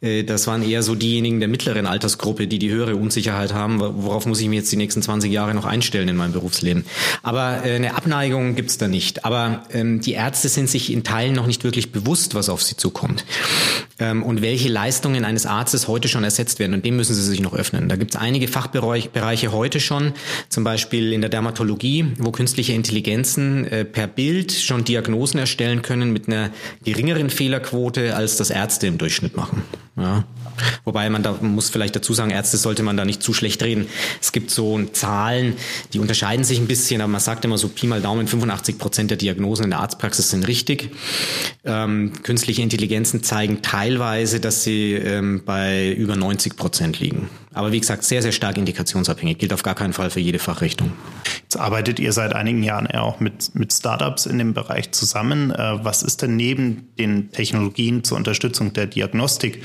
das 0.00 0.46
waren 0.46 0.62
eher 0.62 0.82
so 0.82 0.94
diejenigen 0.94 1.40
der 1.40 1.48
mittleren 1.48 1.86
Altersgruppe, 1.86 2.46
die 2.46 2.58
die 2.58 2.70
höhere 2.70 2.96
Unsicherheit 2.96 3.52
haben. 3.52 3.80
Worauf 3.80 4.24
muss 4.24 4.40
ich 4.40 4.48
mir 4.48 4.56
jetzt 4.56 4.72
die 4.72 4.76
nächsten 4.76 5.02
20 5.02 5.30
Jahre 5.30 5.54
noch 5.54 5.66
einstellen 5.66 6.08
in 6.08 6.16
meinem 6.16 6.32
Berufsleben? 6.32 6.84
Aber 7.22 7.64
äh, 7.66 7.76
eine 7.76 7.94
Abneigung 7.94 8.54
gibt's 8.54 8.78
da 8.78 8.88
nicht. 8.88 9.24
Aber 9.26 9.64
ähm, 9.72 10.00
die 10.00 10.12
Ärzte 10.12 10.48
sind 10.48 10.70
sich 10.70 10.90
in 10.90 11.04
Teilen 11.04 11.34
noch 11.34 11.46
nicht 11.46 11.64
wirklich 11.64 11.92
bewusst, 11.92 12.34
was 12.34 12.48
auf 12.48 12.62
sie 12.62 12.76
zukommt 12.76 13.24
ähm, 13.98 14.22
und 14.22 14.42
welche 14.42 14.68
Leistungen 14.68 15.24
eines 15.24 15.46
Arztes 15.46 15.86
heute 15.86 16.08
schon 16.08 16.24
ersetzt 16.24 16.58
werden. 16.58 16.74
Und 16.74 16.84
dem 16.84 16.96
müssen 16.96 17.14
sie 17.14 17.22
sich 17.22 17.40
noch 17.40 17.52
öffnen. 17.52 17.88
Da 17.88 17.96
gibt's 17.96 18.16
einige 18.16 18.48
Fachbereiche 18.48 19.52
heute 19.52 19.80
schon, 19.80 20.12
zum 20.48 20.64
Beispiel 20.64 21.12
in 21.12 21.20
der 21.20 21.30
Dermatologie, 21.30 22.06
wo 22.18 22.30
künstliche 22.30 22.72
Intelligenzen 22.72 23.66
äh, 23.66 23.84
per 23.84 24.06
Bild 24.06 24.52
schon 24.52 24.84
Diagnosen 24.84 25.38
erstellen 25.38 25.82
können 25.82 26.12
mit 26.12 26.28
einer 26.28 26.50
geringeren 26.84 27.30
Fehlerquote, 27.30 28.16
als 28.16 28.36
das 28.36 28.50
Ärzte 28.50 28.86
im 28.86 28.98
Durchschnitt 28.98 29.36
machen. 29.36 29.62
Ja. 29.96 30.24
Wobei 30.84 31.10
man 31.10 31.22
da 31.22 31.32
muss 31.40 31.68
vielleicht 31.68 31.96
dazu 31.96 32.14
sagen, 32.14 32.30
Ärzte 32.30 32.56
sollte 32.56 32.82
man 32.82 32.96
da 32.96 33.04
nicht 33.04 33.22
zu 33.22 33.32
schlecht 33.32 33.62
reden. 33.62 33.86
Es 34.20 34.32
gibt 34.32 34.50
so 34.50 34.82
Zahlen, 34.92 35.54
die 35.92 35.98
unterscheiden 35.98 36.44
sich 36.44 36.58
ein 36.58 36.66
bisschen, 36.66 37.00
aber 37.00 37.10
man 37.10 37.20
sagt 37.20 37.44
immer 37.44 37.58
so 37.58 37.68
Pi 37.68 37.86
mal 37.86 38.00
Daumen, 38.00 38.26
85 38.26 38.78
Prozent 38.78 39.10
der 39.10 39.18
Diagnosen 39.18 39.64
in 39.64 39.70
der 39.70 39.80
Arztpraxis 39.80 40.30
sind 40.30 40.46
richtig. 40.46 40.90
Ähm, 41.64 42.12
künstliche 42.22 42.62
Intelligenzen 42.62 43.22
zeigen 43.22 43.62
teilweise, 43.62 44.40
dass 44.40 44.64
sie 44.64 44.94
ähm, 44.94 45.42
bei 45.44 45.92
über 45.92 46.16
90 46.16 46.56
Prozent 46.56 47.00
liegen. 47.00 47.28
Aber 47.52 47.72
wie 47.72 47.80
gesagt, 47.80 48.04
sehr, 48.04 48.22
sehr 48.22 48.32
stark 48.32 48.56
indikationsabhängig, 48.56 49.38
gilt 49.38 49.52
auf 49.52 49.62
gar 49.62 49.74
keinen 49.74 49.92
Fall 49.92 50.10
für 50.10 50.20
jede 50.20 50.38
Fachrichtung. 50.38 50.92
Jetzt 51.42 51.56
arbeitet 51.56 51.98
ihr 51.98 52.12
seit 52.12 52.32
einigen 52.32 52.62
Jahren 52.62 52.88
ja 52.92 53.00
auch 53.00 53.18
mit, 53.18 53.56
mit 53.56 53.72
Startups 53.72 54.26
in 54.26 54.38
dem 54.38 54.54
Bereich 54.54 54.92
zusammen. 54.92 55.50
Äh, 55.50 55.84
was 55.84 56.04
ist 56.04 56.22
denn 56.22 56.36
neben 56.36 56.88
den 56.96 57.32
Technologien 57.32 58.04
zur 58.04 58.18
Unterstützung 58.18 58.72
der 58.72 58.86
Diagnostik 58.86 59.62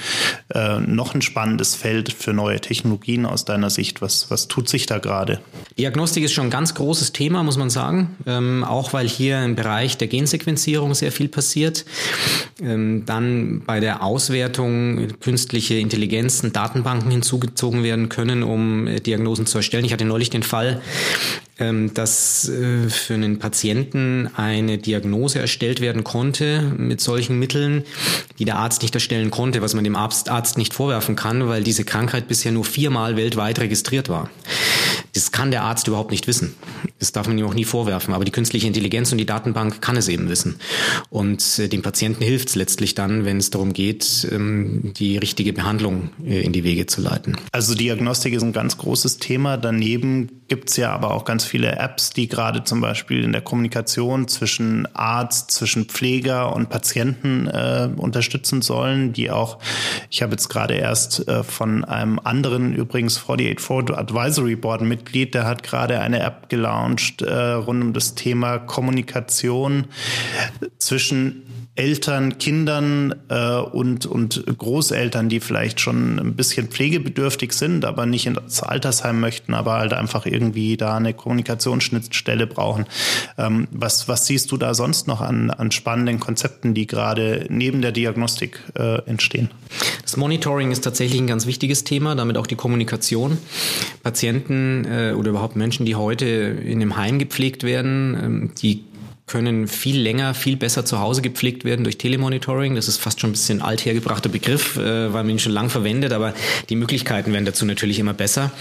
äh, 0.54 0.80
noch 0.80 1.14
ein 1.14 1.22
spannendes 1.22 1.76
Feld 1.76 2.12
für 2.12 2.34
neue 2.34 2.60
Technologien 2.60 3.28
aus 3.28 3.46
deiner 3.46 3.70
Sicht? 3.70 4.02
Was, 4.02 4.32
was 4.32 4.48
tut 4.48 4.68
sich 4.68 4.88
da 4.88 4.98
gerade? 4.98 5.40
Diagnostik 5.78 6.24
ist 6.24 6.34
schon 6.34 6.48
ein 6.48 6.52
ganz 6.52 6.74
großes 6.74 7.12
Thema, 7.12 7.44
muss 7.44 7.58
man 7.58 7.70
sagen. 7.70 8.16
Ähm, 8.26 8.64
auch 8.64 8.94
weil 8.94 9.08
hier 9.08 9.44
im 9.44 9.56
Bereich 9.56 9.96
der 9.98 10.08
Gensequenzierung 10.08 10.96
sehr 10.96 11.12
viel 11.12 11.28
passiert. 11.28 11.86
Ähm, 12.60 13.04
dann 13.06 13.62
bei 13.64 13.80
der 13.80 14.02
Auswertung 14.02 15.08
künstliche 15.20 15.76
Intelligenzen, 15.76 16.52
Datenbanken 16.52 17.12
hinzugezogen 17.12 17.75
werden 17.84 18.10
können, 18.10 18.44
um 18.44 18.88
äh, 18.88 19.00
Diagnosen 19.00 19.46
zu 19.46 19.58
erstellen. 19.58 19.86
Ich 19.86 19.94
hatte 19.94 20.06
neulich 20.06 20.30
den 20.30 20.44
Fall, 20.44 20.82
ähm, 21.58 21.94
dass 21.94 22.50
äh, 22.50 22.90
für 22.90 23.14
einen 23.14 23.40
Patienten 23.40 24.30
eine 24.36 24.78
Diagnose 24.78 25.40
erstellt 25.40 25.80
werden 25.80 26.04
konnte 26.04 26.74
mit 26.78 27.02
solchen 27.02 27.40
Mitteln, 27.40 27.84
die 28.40 28.46
der 28.46 28.58
Arzt 28.58 28.82
nicht 28.82 28.94
erstellen 28.94 29.32
konnte, 29.32 29.62
was 29.62 29.74
man 29.74 29.84
dem 29.84 29.96
Arzt, 29.96 30.30
Arzt 30.30 30.58
nicht 30.58 30.74
vorwerfen 30.74 31.16
kann, 31.16 31.48
weil 31.48 31.64
diese 31.64 31.86
Krankheit 31.86 32.28
bisher 32.28 32.52
nur 32.52 32.66
viermal 32.66 33.16
weltweit 33.16 33.60
registriert 33.60 34.10
war. 34.10 34.30
Das 35.16 35.32
kann 35.32 35.50
der 35.50 35.64
Arzt 35.64 35.88
überhaupt 35.88 36.12
nicht 36.12 36.28
wissen. 36.28 36.54
Das 37.00 37.12
darf 37.12 37.28
man 37.28 37.38
ihm 37.38 37.46
auch 37.46 37.54
nie 37.54 37.64
vorwerfen. 37.64 38.14
Aber 38.14 38.26
die 38.26 38.32
künstliche 38.32 38.68
Intelligenz 38.68 39.12
und 39.12 39.18
die 39.18 39.26
Datenbank 39.26 39.82
kann 39.82 39.96
es 39.96 40.08
eben 40.08 40.30
wissen. 40.30 40.60
Und 41.10 41.58
äh, 41.58 41.68
dem 41.68 41.82
Patienten 41.82 42.24
hilft 42.24 42.50
es 42.50 42.56
letztlich 42.56 42.96
dann, 42.96 43.26
wenn 43.26 43.38
es 43.38 43.50
darum 43.50 43.74
geht, 43.74 44.28
ähm, 44.32 44.94
die 44.98 45.18
richtige 45.18 45.54
Behandlung 45.54 46.10
äh, 46.26 46.42
in 46.42 46.52
die 46.52 46.64
Wege 46.64 46.86
zu 46.86 47.02
leiten. 47.02 47.38
Also 47.52 47.76
Diagnostik 47.76 48.34
ist 48.34 48.44
ein 48.44 48.54
ganz 48.54 48.78
großes 48.78 49.18
Thema. 49.18 49.58
Daneben 49.58 50.42
gibt 50.48 50.70
es 50.70 50.78
ja 50.78 50.92
aber 50.92 51.14
auch 51.14 51.26
ganz 51.26 51.44
viele 51.44 51.72
Apps, 51.78 52.12
die 52.12 52.28
gerade 52.28 52.64
zum 52.64 52.82
Beispiel 52.82 53.24
in 53.24 53.32
der 53.32 53.42
Kommunikation 53.42 54.28
zwischen 54.28 54.88
Arzt, 54.94 55.52
zwischen 55.52 55.86
Pfleger 55.86 56.56
und 56.56 56.70
Patienten 56.70 57.48
äh, 57.48 57.90
unterstützen 57.96 58.62
sollen, 58.62 59.14
die 59.14 59.32
auch, 59.32 59.60
ich 60.12 60.22
habe 60.22 60.34
jetzt 60.34 60.50
gerade 60.50 60.76
erst 60.76 61.28
äh, 61.28 61.44
von 61.44 61.84
einem 61.84 62.20
anderen, 62.20 62.74
übrigens 62.74 63.18
484 63.18 63.98
Advisory 63.98 64.56
Board 64.56 64.82
mit 64.82 65.05
Mitglied, 65.06 65.36
der 65.36 65.46
hat 65.46 65.62
gerade 65.62 66.00
eine 66.00 66.20
App 66.20 66.50
gelauncht 66.50 67.22
äh, 67.22 67.34
rund 67.34 67.84
um 67.84 67.94
das 67.94 68.16
Thema 68.16 68.58
Kommunikation 68.58 69.86
zwischen 70.80 71.45
Eltern, 71.76 72.38
Kindern 72.38 73.16
äh, 73.28 73.58
und, 73.58 74.06
und 74.06 74.46
Großeltern, 74.58 75.28
die 75.28 75.42
vielleicht 75.42 75.82
schon 75.82 76.20
ein 76.20 76.36
bisschen 76.36 76.70
pflegebedürftig 76.70 77.52
sind, 77.52 77.84
aber 77.84 78.06
nicht 78.06 78.26
ins 78.26 78.64
Altersheim 78.64 79.20
möchten, 79.20 79.54
aber 79.54 79.74
halt 79.74 79.92
einfach 79.92 80.26
irgendwie 80.26 80.78
da 80.78 80.96
eine 80.96 81.14
Kommunikationsschnittstelle 81.14 82.48
brauchen. 82.48 82.86
Ähm, 83.38 83.68
was, 83.72 84.08
was 84.08 84.26
siehst 84.26 84.54
du 84.54 84.58
da 84.58 84.74
sonst 84.74 85.08
noch 85.08 85.20
an, 85.20 85.50
an 85.52 85.72
spannenden 85.72 86.22
Konzepten, 86.22 86.74
die 86.74 86.88
gerade 86.88 87.46
neben 87.50 87.82
der 87.82 87.92
Diagnostik 87.92 88.60
äh, 88.76 89.02
entstehen? 89.06 89.52
Das 90.02 90.16
Monitoring 90.16 90.72
ist 90.72 90.84
tatsächlich 90.86 91.20
ein 91.20 91.28
ganz 91.28 91.46
wichtiges 91.46 91.84
Thema, 91.84 92.16
damit 92.16 92.38
auch 92.38 92.48
die 92.48 92.56
Kommunikation. 92.56 93.38
Patienten 94.02 94.86
äh, 94.86 95.12
oder 95.12 95.32
überhaupt 95.32 95.58
Menschen, 95.58 95.86
die 95.86 95.96
heute 95.96 96.26
in 96.26 96.82
einem 96.82 96.96
Heim 96.96 97.20
gepflegt 97.20 97.64
werden, 97.64 98.18
ähm, 98.22 98.52
die 98.62 98.86
können 99.28 99.68
viel 99.68 100.00
länger, 100.00 100.34
viel 100.36 100.56
besser 100.56 100.86
zu 100.86 101.00
Hause 101.00 101.22
gepflegt 101.22 101.66
werden 101.66 101.84
durch 101.84 101.98
Telemonitoring. 101.98 102.76
Das 102.76 102.88
ist 102.88 102.98
fast 102.98 103.20
schon 103.20 103.32
ein 103.32 103.34
bisschen 103.34 103.62
althergebrachter 103.62 104.30
Begriff, 104.30 104.78
äh, 104.78 105.14
weil 105.14 105.24
man 105.24 105.30
ihn 105.30 105.40
schon 105.40 105.52
lang 105.52 105.70
verwendet, 105.70 106.14
aber 106.14 106.34
die 106.70 106.76
Möglichkeiten 106.76 107.34
werden 107.34 107.46
dazu 107.46 107.66
natürlich 107.66 107.98
immer 107.98 108.14
besser. 108.14 108.52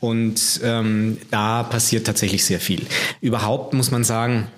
Und 0.00 0.60
ähm, 0.62 1.18
da 1.30 1.62
passiert 1.62 2.06
tatsächlich 2.06 2.44
sehr 2.44 2.60
viel. 2.60 2.82
Überhaupt 3.20 3.72
muss 3.72 3.90
man 3.90 4.04
sagen, 4.04 4.48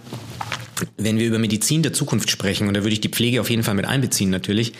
wenn 0.96 1.18
wir 1.18 1.26
über 1.26 1.38
Medizin 1.38 1.82
der 1.82 1.92
Zukunft 1.92 2.30
sprechen, 2.30 2.66
und 2.66 2.74
da 2.74 2.80
würde 2.82 2.92
ich 2.92 3.00
die 3.00 3.08
Pflege 3.08 3.40
auf 3.40 3.48
jeden 3.48 3.62
Fall 3.62 3.74
mit 3.74 3.86
einbeziehen 3.86 4.30
natürlich, 4.30 4.72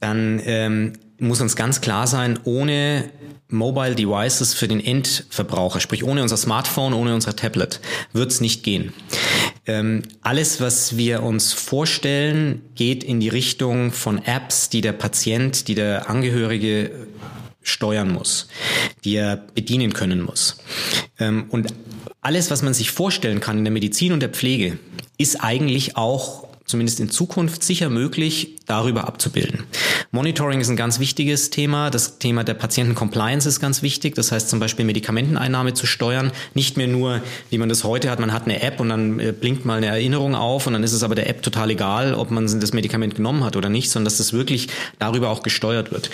dann 0.00 0.40
ähm, 0.44 0.92
muss 1.18 1.40
uns 1.40 1.56
ganz 1.56 1.80
klar 1.80 2.06
sein, 2.06 2.38
ohne 2.44 3.04
Mobile 3.48 3.94
Devices 3.94 4.54
für 4.54 4.66
den 4.66 4.80
Endverbraucher, 4.80 5.80
sprich 5.80 6.04
ohne 6.04 6.22
unser 6.22 6.36
Smartphone, 6.36 6.94
ohne 6.94 7.14
unser 7.14 7.36
Tablet, 7.36 7.80
wird 8.12 8.30
es 8.30 8.40
nicht 8.40 8.62
gehen. 8.62 8.92
Ähm, 9.66 10.02
alles, 10.22 10.60
was 10.60 10.96
wir 10.96 11.22
uns 11.22 11.52
vorstellen, 11.52 12.62
geht 12.74 13.04
in 13.04 13.20
die 13.20 13.28
Richtung 13.28 13.92
von 13.92 14.18
Apps, 14.24 14.68
die 14.68 14.80
der 14.80 14.92
Patient, 14.92 15.68
die 15.68 15.74
der 15.74 16.10
Angehörige 16.10 17.06
steuern 17.62 18.10
muss, 18.10 18.48
die 19.04 19.14
er 19.14 19.36
bedienen 19.36 19.92
können 19.92 20.22
muss. 20.22 20.56
Ähm, 21.18 21.46
und 21.50 21.74
alles, 22.20 22.50
was 22.50 22.62
man 22.62 22.74
sich 22.74 22.90
vorstellen 22.90 23.40
kann 23.40 23.58
in 23.58 23.64
der 23.64 23.72
Medizin 23.72 24.12
und 24.12 24.20
der 24.20 24.30
Pflege, 24.30 24.78
ist 25.16 25.36
eigentlich 25.36 25.96
auch 25.96 26.48
zumindest 26.72 27.00
in 27.00 27.10
Zukunft 27.10 27.62
sicher 27.62 27.90
möglich, 27.90 28.56
darüber 28.66 29.06
abzubilden. 29.06 29.64
Monitoring 30.10 30.60
ist 30.60 30.70
ein 30.70 30.76
ganz 30.76 30.98
wichtiges 30.98 31.50
Thema. 31.50 31.90
Das 31.90 32.18
Thema 32.18 32.44
der 32.44 32.54
Patienten-Compliance 32.54 33.48
ist 33.48 33.60
ganz 33.60 33.82
wichtig. 33.82 34.14
Das 34.14 34.32
heißt 34.32 34.48
zum 34.48 34.60
Beispiel 34.60 34.84
Medikamenteneinnahme 34.84 35.74
zu 35.74 35.86
steuern. 35.86 36.32
Nicht 36.54 36.76
mehr 36.76 36.86
nur, 36.86 37.20
wie 37.50 37.58
man 37.58 37.68
das 37.68 37.84
heute 37.84 38.10
hat, 38.10 38.20
man 38.20 38.32
hat 38.32 38.44
eine 38.44 38.62
App 38.62 38.80
und 38.80 38.88
dann 38.88 39.20
äh, 39.20 39.32
blinkt 39.32 39.64
mal 39.64 39.76
eine 39.76 39.86
Erinnerung 39.86 40.34
auf 40.34 40.66
und 40.66 40.72
dann 40.72 40.82
ist 40.82 40.92
es 40.92 41.02
aber 41.02 41.14
der 41.14 41.28
App 41.28 41.42
total 41.42 41.70
egal, 41.70 42.14
ob 42.14 42.30
man 42.30 42.46
das 42.60 42.72
Medikament 42.72 43.14
genommen 43.14 43.44
hat 43.44 43.56
oder 43.56 43.68
nicht, 43.68 43.90
sondern 43.90 44.06
dass 44.06 44.16
das 44.16 44.32
wirklich 44.32 44.68
darüber 44.98 45.28
auch 45.28 45.42
gesteuert 45.42 45.92
wird. 45.92 46.08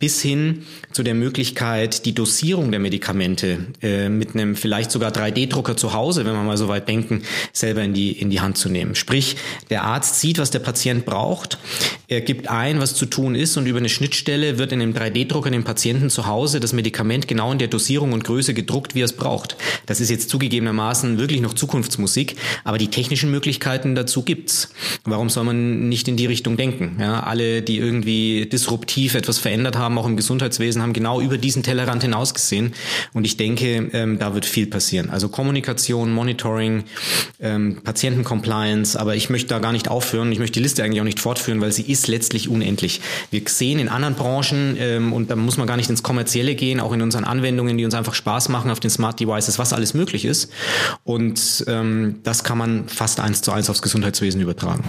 Bis 0.00 0.20
hin 0.20 0.64
zu 0.90 1.04
der 1.04 1.14
Möglichkeit, 1.14 2.06
die 2.06 2.14
Dosierung 2.14 2.72
der 2.72 2.80
Medikamente 2.80 3.58
äh, 3.82 4.08
mit 4.08 4.34
einem 4.34 4.56
vielleicht 4.56 4.90
sogar 4.90 5.12
3D-Drucker 5.12 5.76
zu 5.76 5.92
Hause, 5.92 6.24
wenn 6.24 6.32
wir 6.32 6.42
mal 6.42 6.56
so 6.56 6.68
weit 6.68 6.88
denken, 6.88 7.22
selber 7.52 7.82
in 7.82 7.94
die, 7.94 8.12
in 8.12 8.30
die 8.30 8.40
Hand 8.40 8.58
zu 8.58 8.68
nehmen. 8.68 8.96
Sprich, 8.96 9.36
der 9.70 9.84
Arzt 9.84 9.99
sieht, 10.04 10.38
was 10.38 10.50
der 10.50 10.58
Patient 10.60 11.04
braucht, 11.04 11.58
er 12.10 12.20
gibt 12.20 12.48
ein, 12.48 12.80
was 12.80 12.94
zu 12.94 13.06
tun 13.06 13.36
ist 13.36 13.56
und 13.56 13.66
über 13.66 13.78
eine 13.78 13.88
Schnittstelle 13.88 14.58
wird 14.58 14.72
in 14.72 14.82
einem 14.82 14.94
3D-Drucker 14.94 15.50
dem 15.50 15.62
Patienten 15.62 16.10
zu 16.10 16.26
Hause 16.26 16.58
das 16.58 16.72
Medikament 16.72 17.28
genau 17.28 17.52
in 17.52 17.58
der 17.58 17.68
Dosierung 17.68 18.12
und 18.12 18.24
Größe 18.24 18.52
gedruckt, 18.52 18.96
wie 18.96 19.02
er 19.02 19.04
es 19.04 19.12
braucht. 19.12 19.56
Das 19.86 20.00
ist 20.00 20.10
jetzt 20.10 20.28
zugegebenermaßen 20.28 21.18
wirklich 21.18 21.40
noch 21.40 21.54
Zukunftsmusik, 21.54 22.36
aber 22.64 22.78
die 22.78 22.88
technischen 22.88 23.30
Möglichkeiten 23.30 23.94
dazu 23.94 24.22
gibt's. 24.22 24.72
Warum 25.04 25.30
soll 25.30 25.44
man 25.44 25.88
nicht 25.88 26.08
in 26.08 26.16
die 26.16 26.26
Richtung 26.26 26.56
denken? 26.56 26.96
Ja, 26.98 27.20
alle, 27.20 27.62
die 27.62 27.78
irgendwie 27.78 28.46
disruptiv 28.46 29.14
etwas 29.14 29.38
verändert 29.38 29.76
haben, 29.76 29.96
auch 29.96 30.06
im 30.06 30.16
Gesundheitswesen, 30.16 30.82
haben 30.82 30.92
genau 30.92 31.20
über 31.20 31.38
diesen 31.38 31.62
Tellerrand 31.62 32.02
hinausgesehen. 32.02 32.74
Und 33.12 33.24
ich 33.24 33.36
denke, 33.36 33.88
ähm, 33.92 34.18
da 34.18 34.34
wird 34.34 34.46
viel 34.46 34.66
passieren. 34.66 35.10
Also 35.10 35.28
Kommunikation, 35.28 36.12
Monitoring, 36.12 36.84
ähm, 37.40 37.82
Patientencompliance, 37.84 38.98
aber 38.98 39.14
ich 39.14 39.30
möchte 39.30 39.48
da 39.48 39.60
gar 39.60 39.72
nicht 39.72 39.79
aufhören. 39.88 40.32
Ich 40.32 40.38
möchte 40.38 40.54
die 40.54 40.62
Liste 40.62 40.82
eigentlich 40.82 41.00
auch 41.00 41.04
nicht 41.04 41.20
fortführen, 41.20 41.60
weil 41.60 41.72
sie 41.72 41.82
ist 41.82 42.08
letztlich 42.08 42.48
unendlich. 42.48 43.00
Wir 43.30 43.42
sehen 43.46 43.78
in 43.78 43.88
anderen 43.88 44.14
Branchen, 44.14 44.76
ähm, 44.78 45.12
und 45.12 45.30
da 45.30 45.36
muss 45.36 45.56
man 45.56 45.66
gar 45.66 45.76
nicht 45.76 45.90
ins 45.90 46.02
Kommerzielle 46.02 46.54
gehen, 46.54 46.80
auch 46.80 46.92
in 46.92 47.02
unseren 47.02 47.24
Anwendungen, 47.24 47.78
die 47.78 47.84
uns 47.84 47.94
einfach 47.94 48.14
Spaß 48.14 48.48
machen 48.48 48.70
auf 48.70 48.80
den 48.80 48.90
Smart 48.90 49.20
Devices, 49.20 49.58
was 49.58 49.72
alles 49.72 49.94
möglich 49.94 50.24
ist. 50.24 50.50
Und 51.04 51.64
ähm, 51.68 52.20
das 52.22 52.44
kann 52.44 52.58
man 52.58 52.88
fast 52.88 53.20
eins 53.20 53.42
zu 53.42 53.52
eins 53.52 53.70
aufs 53.70 53.82
Gesundheitswesen 53.82 54.40
übertragen. 54.40 54.84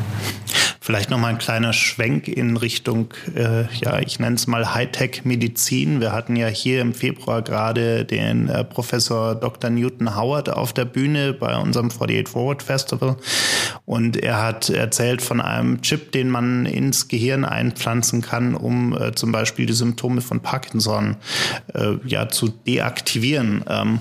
Vielleicht 0.83 1.11
noch 1.11 1.19
mal 1.19 1.27
ein 1.27 1.37
kleiner 1.37 1.73
Schwenk 1.73 2.27
in 2.27 2.57
Richtung, 2.57 3.13
äh, 3.35 3.71
ja, 3.71 3.99
ich 3.99 4.19
nenne 4.19 4.35
es 4.35 4.47
mal 4.47 4.73
Hightech-Medizin. 4.73 6.01
Wir 6.01 6.11
hatten 6.11 6.35
ja 6.35 6.47
hier 6.47 6.81
im 6.81 6.95
Februar 6.95 7.43
gerade 7.43 8.03
den 8.03 8.49
äh, 8.49 8.63
Professor 8.63 9.35
Dr. 9.35 9.69
Newton 9.69 10.15
Howard 10.15 10.49
auf 10.49 10.73
der 10.73 10.85
Bühne 10.85 11.33
bei 11.33 11.55
unserem 11.55 11.91
48 11.91 12.27
Forward 12.27 12.63
Festival. 12.63 13.15
Und 13.85 14.17
er 14.17 14.41
hat 14.41 14.71
erzählt 14.71 15.21
von 15.21 15.39
einem 15.39 15.83
Chip, 15.83 16.13
den 16.13 16.31
man 16.31 16.65
ins 16.65 17.07
Gehirn 17.07 17.45
einpflanzen 17.45 18.23
kann, 18.23 18.55
um 18.55 18.99
äh, 18.99 19.13
zum 19.13 19.31
Beispiel 19.31 19.67
die 19.67 19.73
Symptome 19.73 20.21
von 20.21 20.39
Parkinson 20.39 21.17
äh, 21.75 21.97
ja, 22.07 22.27
zu 22.27 22.47
deaktivieren. 22.47 23.63
Ähm, 23.69 23.99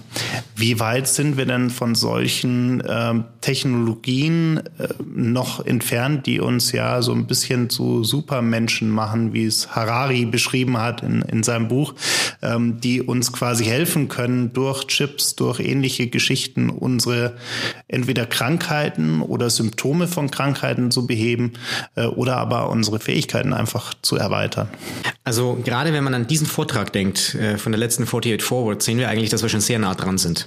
wie 0.57 0.81
weit 0.81 1.09
sind 1.09 1.37
wir 1.37 1.45
denn 1.45 1.69
von 1.69 1.95
solchen 1.95 2.83
ähm, 2.89 3.25
Technologien 3.43 4.63
äh, 4.79 4.89
noch 5.05 5.67
entfernt, 5.67 6.25
die 6.25 6.41
uns 6.41 6.70
ja 6.73 7.03
so 7.03 7.13
ein 7.13 7.27
bisschen 7.27 7.71
zu 7.71 8.05
Supermenschen 8.05 8.91
machen, 8.91 9.33
wie 9.33 9.45
es 9.45 9.75
Harari 9.75 10.25
beschrieben 10.25 10.79
hat 10.79 11.03
in, 11.03 11.23
in 11.23 11.43
seinem 11.43 11.69
Buch, 11.69 11.95
ähm, 12.43 12.81
die 12.81 13.03
uns 13.03 13.33
quasi 13.33 13.65
helfen 13.65 14.09
können, 14.09 14.53
durch 14.53 14.87
Chips, 14.87 15.37
durch 15.37 15.61
ähnliche 15.61 16.09
Geschichten 16.09 16.71
unsere 16.71 17.37
entweder 17.89 18.27
Krankheiten 18.27 19.21
oder 19.21 19.51
Symptome 19.51 20.09
von 20.09 20.31
Krankheiten 20.31 20.91
zu 20.91 21.07
beheben 21.07 21.53
äh, 21.97 22.07
oder 22.07 22.37
aber 22.37 22.71
unsere 22.71 23.01
Fähigkeiten 23.01 23.53
einfach 23.53 23.95
zu 24.03 24.17
erweitern. 24.17 24.69
Also 25.25 25.59
gerade 25.65 25.93
wenn 25.93 26.05
man 26.05 26.15
an 26.15 26.27
diesen 26.27 26.47
Vortrag 26.47 26.93
denkt, 26.93 27.35
äh, 27.35 27.59
von 27.59 27.73
der 27.73 27.79
letzten 27.79 28.05
48 28.05 28.43
Forward, 28.43 28.83
sehen 28.83 28.99
wir 28.99 29.09
eigentlich, 29.09 29.31
dass 29.31 29.43
wir 29.43 29.49
schon 29.49 29.61
sehr 29.61 29.79
nah 29.79 29.95
dran 29.95 30.19
sind. 30.19 30.47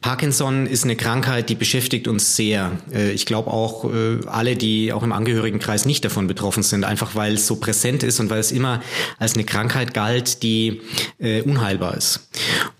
Parkinson 0.00 0.66
ist 0.66 0.84
eine 0.84 0.96
Krankheit, 0.96 1.48
die 1.48 1.54
beschäftigt 1.54 2.08
uns 2.08 2.36
sehr. 2.36 2.72
Äh, 2.92 3.12
ich 3.12 3.26
glaube 3.26 3.50
auch 3.50 3.84
äh, 3.84 4.20
alle, 4.26 4.56
die 4.56 4.92
auch 4.92 5.02
im 5.02 5.12
Angehörigenkreis 5.60 5.86
nicht 5.86 6.04
davon 6.04 6.26
betroffen 6.26 6.62
sind, 6.62 6.84
einfach 6.84 7.14
weil 7.14 7.34
es 7.34 7.46
so 7.46 7.56
präsent 7.56 8.02
ist 8.02 8.20
und 8.20 8.30
weil 8.30 8.40
es 8.40 8.52
immer 8.52 8.80
als 9.18 9.34
eine 9.34 9.44
Krankheit 9.44 9.94
galt, 9.94 10.42
die 10.42 10.80
unheilbar 11.44 11.96
ist. 11.96 12.28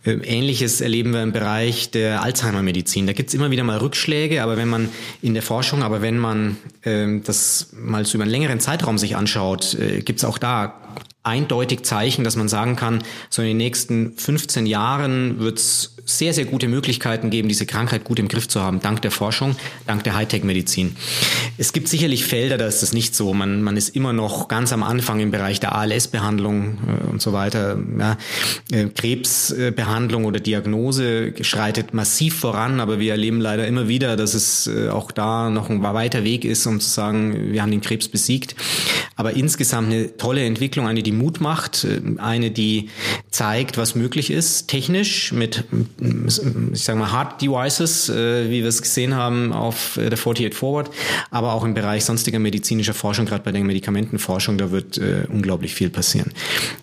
Ähnliches 0.05 0.81
erleben 0.81 1.13
wir 1.13 1.23
im 1.23 1.33
Bereich 1.33 1.91
der 1.91 2.23
Alzheimer-Medizin. 2.23 3.07
Da 3.07 3.13
gibt 3.13 3.29
es 3.29 3.35
immer 3.35 3.51
wieder 3.51 3.65
mal 3.65 3.79
Rückschläge, 3.79 4.43
aber 4.43 4.57
wenn 4.57 4.69
man 4.69 4.89
in 5.21 5.35
der 5.35 5.43
Forschung, 5.43 5.83
aber 5.83 6.01
wenn 6.01 6.19
man 6.19 6.57
ähm, 6.85 7.23
das 7.23 7.69
mal 7.73 8.05
so 8.05 8.17
über 8.17 8.25
einen 8.25 8.31
längeren 8.31 8.61
Zeitraum 8.61 8.99
sich 8.99 9.17
anschaut, 9.17 9.77
gibt 10.05 10.19
es 10.19 10.25
auch 10.25 10.39
da 10.39 10.81
eindeutig 11.23 11.83
Zeichen, 11.83 12.25
dass 12.25 12.37
man 12.37 12.49
sagen 12.49 12.77
kann, 12.77 13.03
so 13.29 13.43
in 13.43 13.49
den 13.49 13.57
nächsten 13.59 14.17
15 14.17 14.65
Jahren 14.65 15.39
wird 15.39 15.59
es 15.59 15.97
sehr, 16.05 16.35
sehr 16.35 16.45
gute 16.45 16.69
Möglichkeiten 16.69 17.31
geben, 17.31 17.49
diese 17.49 17.67
Krankheit 17.67 18.05
gut 18.05 18.19
im 18.19 18.29
Griff 18.29 18.49
zu 18.49 18.61
haben, 18.61 18.81
dank 18.81 19.03
der 19.03 19.11
Forschung, 19.11 19.57
dank 19.87 20.05
der 20.05 20.15
Hightech-Medizin. 20.15 20.97
Es 21.59 21.73
gibt 21.73 21.89
sicherlich 21.89 22.25
Felder, 22.25 22.59
da 22.59 22.67
ist 22.67 22.83
das 22.83 22.93
nicht 22.93 23.15
so. 23.15 23.35
Man, 23.35 23.63
man 23.63 23.77
ist 23.77 23.91
immer 23.91 24.13
noch 24.13 24.49
ganz 24.49 24.73
am 24.73 24.83
Anfang 24.83 25.21
im 25.21 25.31
Bereich 25.31 25.61
der 25.61 25.75
ALS-Behandlung 25.75 26.79
äh, 26.87 27.11
und 27.11 27.23
so 27.23 27.33
weiter. 27.33 27.79
Ja, 27.99 28.17
äh, 28.73 28.87
Krebsbehandlung 28.87 30.25
oder 30.25 30.41
Diagnose 30.41 31.35
schreitet 31.43 31.95
massiv 31.95 32.39
voran, 32.39 32.81
aber 32.81 32.99
wir 32.99 33.13
erleben 33.13 33.41
leider 33.41 33.67
immer 33.67 33.89
wieder, 33.89 34.17
dass 34.17 34.35
es 34.35 34.67
äh, 34.67 34.89
auch 34.89 35.11
da 35.11 35.51
noch 35.51 35.71
ein 35.71 35.83
weiter 35.83 36.25
Weg 36.25 36.45
ist, 36.45 36.67
um 36.67 36.81
zu 36.81 36.89
sagen, 36.89 37.53
wir 37.53 37.63
haben 37.63 37.71
den 37.71 37.81
Krebs 37.81 38.09
besiegt. 38.09 38.55
Aber 39.17 39.35
insgesamt 39.35 39.89
eine 39.89 40.17
tolle 40.17 40.45
Entwicklung, 40.45 40.87
eine, 40.87 41.03
die 41.03 41.13
Mut 41.13 41.41
macht, 41.41 41.85
äh, 41.85 42.01
eine, 42.19 42.51
die 42.51 42.89
zeigt, 43.31 43.77
was 43.77 43.95
möglich 43.95 44.31
ist, 44.31 44.69
technisch 44.69 45.33
mit 45.33 45.65
ich 45.99 46.85
sage 46.85 46.99
mal, 46.99 47.11
Hard 47.11 47.41
Devices, 47.41 48.09
äh, 48.09 48.51
wie 48.51 48.63
wir 48.63 48.69
es 48.69 48.83
gesehen 48.83 49.15
haben 49.15 49.53
auf 49.53 49.97
äh, 49.97 50.09
der 50.09 50.19
48 50.19 50.55
Forward, 50.55 50.91
aber 51.31 51.53
auch 51.53 51.65
im 51.65 51.75
Bereich 51.75 52.05
sonstiger 52.05 52.39
medizinischer 52.39 52.95
Forschung, 52.95 53.27
gerade 53.27 53.43
bei 53.43 53.53
der 53.53 53.63
Medikamentenforschung, 53.63 54.59
da 54.59 54.71
wird 54.71 54.99
äh, 54.99 55.27
unglaublich 55.29 55.75
viel 55.75 55.91
passieren. 55.91 56.33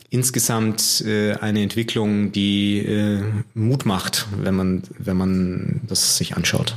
Insgesamt 0.09 1.03
äh, 1.05 1.33
eine 1.35 1.61
Entwicklung, 1.61 2.31
die 2.31 2.79
äh, 2.79 3.23
Mut 3.53 3.85
macht, 3.85 4.27
wenn 4.41 4.55
man, 4.55 4.83
wenn 4.97 5.17
man 5.17 5.81
das 5.87 6.17
sich 6.17 6.35
anschaut. 6.35 6.75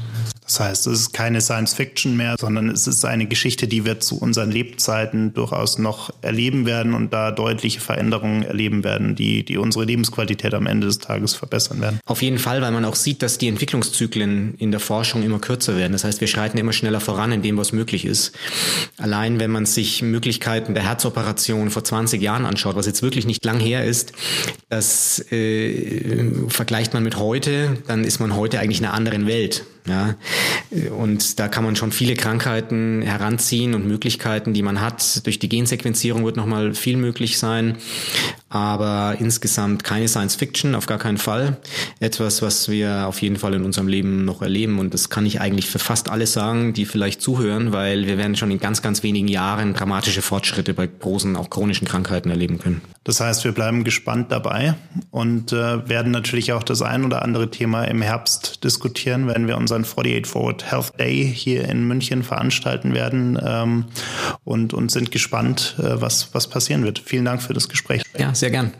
Das 0.50 0.58
heißt, 0.58 0.86
es 0.88 1.00
ist 1.02 1.12
keine 1.12 1.40
Science 1.40 1.74
Fiction 1.74 2.16
mehr, 2.16 2.34
sondern 2.36 2.70
es 2.70 2.88
ist 2.88 3.04
eine 3.04 3.26
Geschichte, 3.26 3.68
die 3.68 3.84
wir 3.84 4.00
zu 4.00 4.18
unseren 4.18 4.50
Lebzeiten 4.50 5.32
durchaus 5.32 5.78
noch 5.78 6.12
erleben 6.22 6.66
werden 6.66 6.92
und 6.94 7.12
da 7.12 7.30
deutliche 7.30 7.80
Veränderungen 7.80 8.42
erleben 8.42 8.82
werden, 8.82 9.14
die, 9.14 9.44
die 9.44 9.58
unsere 9.58 9.84
Lebensqualität 9.84 10.52
am 10.54 10.66
Ende 10.66 10.88
des 10.88 10.98
Tages 10.98 11.34
verbessern 11.34 11.80
werden. 11.80 12.00
Auf 12.04 12.20
jeden 12.20 12.38
Fall, 12.38 12.62
weil 12.62 12.72
man 12.72 12.84
auch 12.84 12.96
sieht, 12.96 13.22
dass 13.22 13.38
die 13.38 13.46
Entwicklungszyklen 13.46 14.56
in 14.58 14.72
der 14.72 14.80
Forschung 14.80 15.22
immer 15.22 15.38
kürzer 15.38 15.76
werden. 15.76 15.92
Das 15.92 16.02
heißt, 16.02 16.20
wir 16.20 16.26
schreiten 16.26 16.58
immer 16.58 16.72
schneller 16.72 16.98
voran 16.98 17.30
in 17.30 17.42
dem, 17.42 17.56
was 17.56 17.70
möglich 17.70 18.04
ist. 18.04 18.32
Allein 18.98 19.38
wenn 19.38 19.52
man 19.52 19.66
sich 19.66 20.02
Möglichkeiten 20.02 20.74
der 20.74 20.82
Herzoperation 20.82 21.70
vor 21.70 21.84
20 21.84 22.20
Jahren 22.20 22.44
anschaut, 22.44 22.74
was 22.74 22.86
jetzt 22.86 23.02
wirklich 23.02 23.24
nicht 23.24 23.44
lang 23.44 23.60
her 23.60 23.84
ist, 23.84 24.14
das 24.68 25.24
äh, 25.30 26.28
vergleicht 26.48 26.92
man 26.92 27.04
mit 27.04 27.16
heute, 27.18 27.78
dann 27.86 28.02
ist 28.02 28.18
man 28.18 28.34
heute 28.34 28.58
eigentlich 28.58 28.80
in 28.80 28.86
einer 28.86 28.94
anderen 28.94 29.28
Welt. 29.28 29.64
Ja, 29.86 30.16
und 30.96 31.38
da 31.38 31.48
kann 31.48 31.64
man 31.64 31.74
schon 31.74 31.90
viele 31.90 32.14
Krankheiten 32.14 33.02
heranziehen 33.02 33.74
und 33.74 33.86
Möglichkeiten, 33.86 34.52
die 34.52 34.62
man 34.62 34.80
hat. 34.80 35.26
Durch 35.26 35.38
die 35.38 35.48
Gensequenzierung 35.48 36.24
wird 36.24 36.36
nochmal 36.36 36.74
viel 36.74 36.96
möglich 36.96 37.38
sein, 37.38 37.78
aber 38.50 39.16
insgesamt 39.18 39.84
keine 39.84 40.08
Science 40.08 40.34
Fiction, 40.34 40.74
auf 40.74 40.86
gar 40.86 40.98
keinen 40.98 41.16
Fall. 41.16 41.56
Etwas, 42.00 42.42
was 42.42 42.68
wir 42.68 43.06
auf 43.06 43.22
jeden 43.22 43.36
Fall 43.36 43.54
in 43.54 43.64
unserem 43.64 43.88
Leben 43.88 44.24
noch 44.24 44.42
erleben 44.42 44.78
und 44.78 44.92
das 44.92 45.08
kann 45.08 45.24
ich 45.24 45.40
eigentlich 45.40 45.70
für 45.70 45.78
fast 45.78 46.10
alle 46.10 46.26
sagen, 46.26 46.74
die 46.74 46.84
vielleicht 46.84 47.22
zuhören, 47.22 47.72
weil 47.72 48.06
wir 48.06 48.18
werden 48.18 48.36
schon 48.36 48.50
in 48.50 48.60
ganz, 48.60 48.82
ganz 48.82 49.02
wenigen 49.02 49.28
Jahren 49.28 49.72
dramatische 49.72 50.20
Fortschritte 50.20 50.74
bei 50.74 50.86
großen, 50.86 51.36
auch 51.36 51.48
chronischen 51.48 51.88
Krankheiten 51.88 52.30
erleben 52.30 52.58
können. 52.58 52.82
Das 53.04 53.20
heißt, 53.20 53.44
wir 53.44 53.52
bleiben 53.52 53.84
gespannt 53.84 54.30
dabei 54.30 54.74
und 55.10 55.52
äh, 55.52 55.88
werden 55.88 56.12
natürlich 56.12 56.52
auch 56.52 56.62
das 56.62 56.82
ein 56.82 57.04
oder 57.04 57.22
andere 57.22 57.50
Thema 57.50 57.84
im 57.84 58.02
Herbst 58.02 58.62
diskutieren, 58.62 59.26
wenn 59.26 59.46
wir 59.46 59.56
unseren 59.56 59.84
48 59.84 60.26
Forward 60.26 60.70
Health 60.70 60.98
Day 60.98 61.32
hier 61.34 61.68
in 61.68 61.88
München 61.88 62.22
veranstalten 62.22 62.92
werden. 62.94 63.38
Ähm, 63.42 63.84
und, 64.44 64.74
und 64.74 64.90
sind 64.90 65.10
gespannt, 65.10 65.76
äh, 65.78 66.00
was, 66.00 66.34
was 66.34 66.48
passieren 66.48 66.84
wird. 66.84 66.98
Vielen 66.98 67.24
Dank 67.24 67.42
für 67.42 67.52
das 67.52 67.68
Gespräch. 67.68 68.02
Ja, 68.18 68.34
sehr 68.40 68.50
gern. 68.50 68.72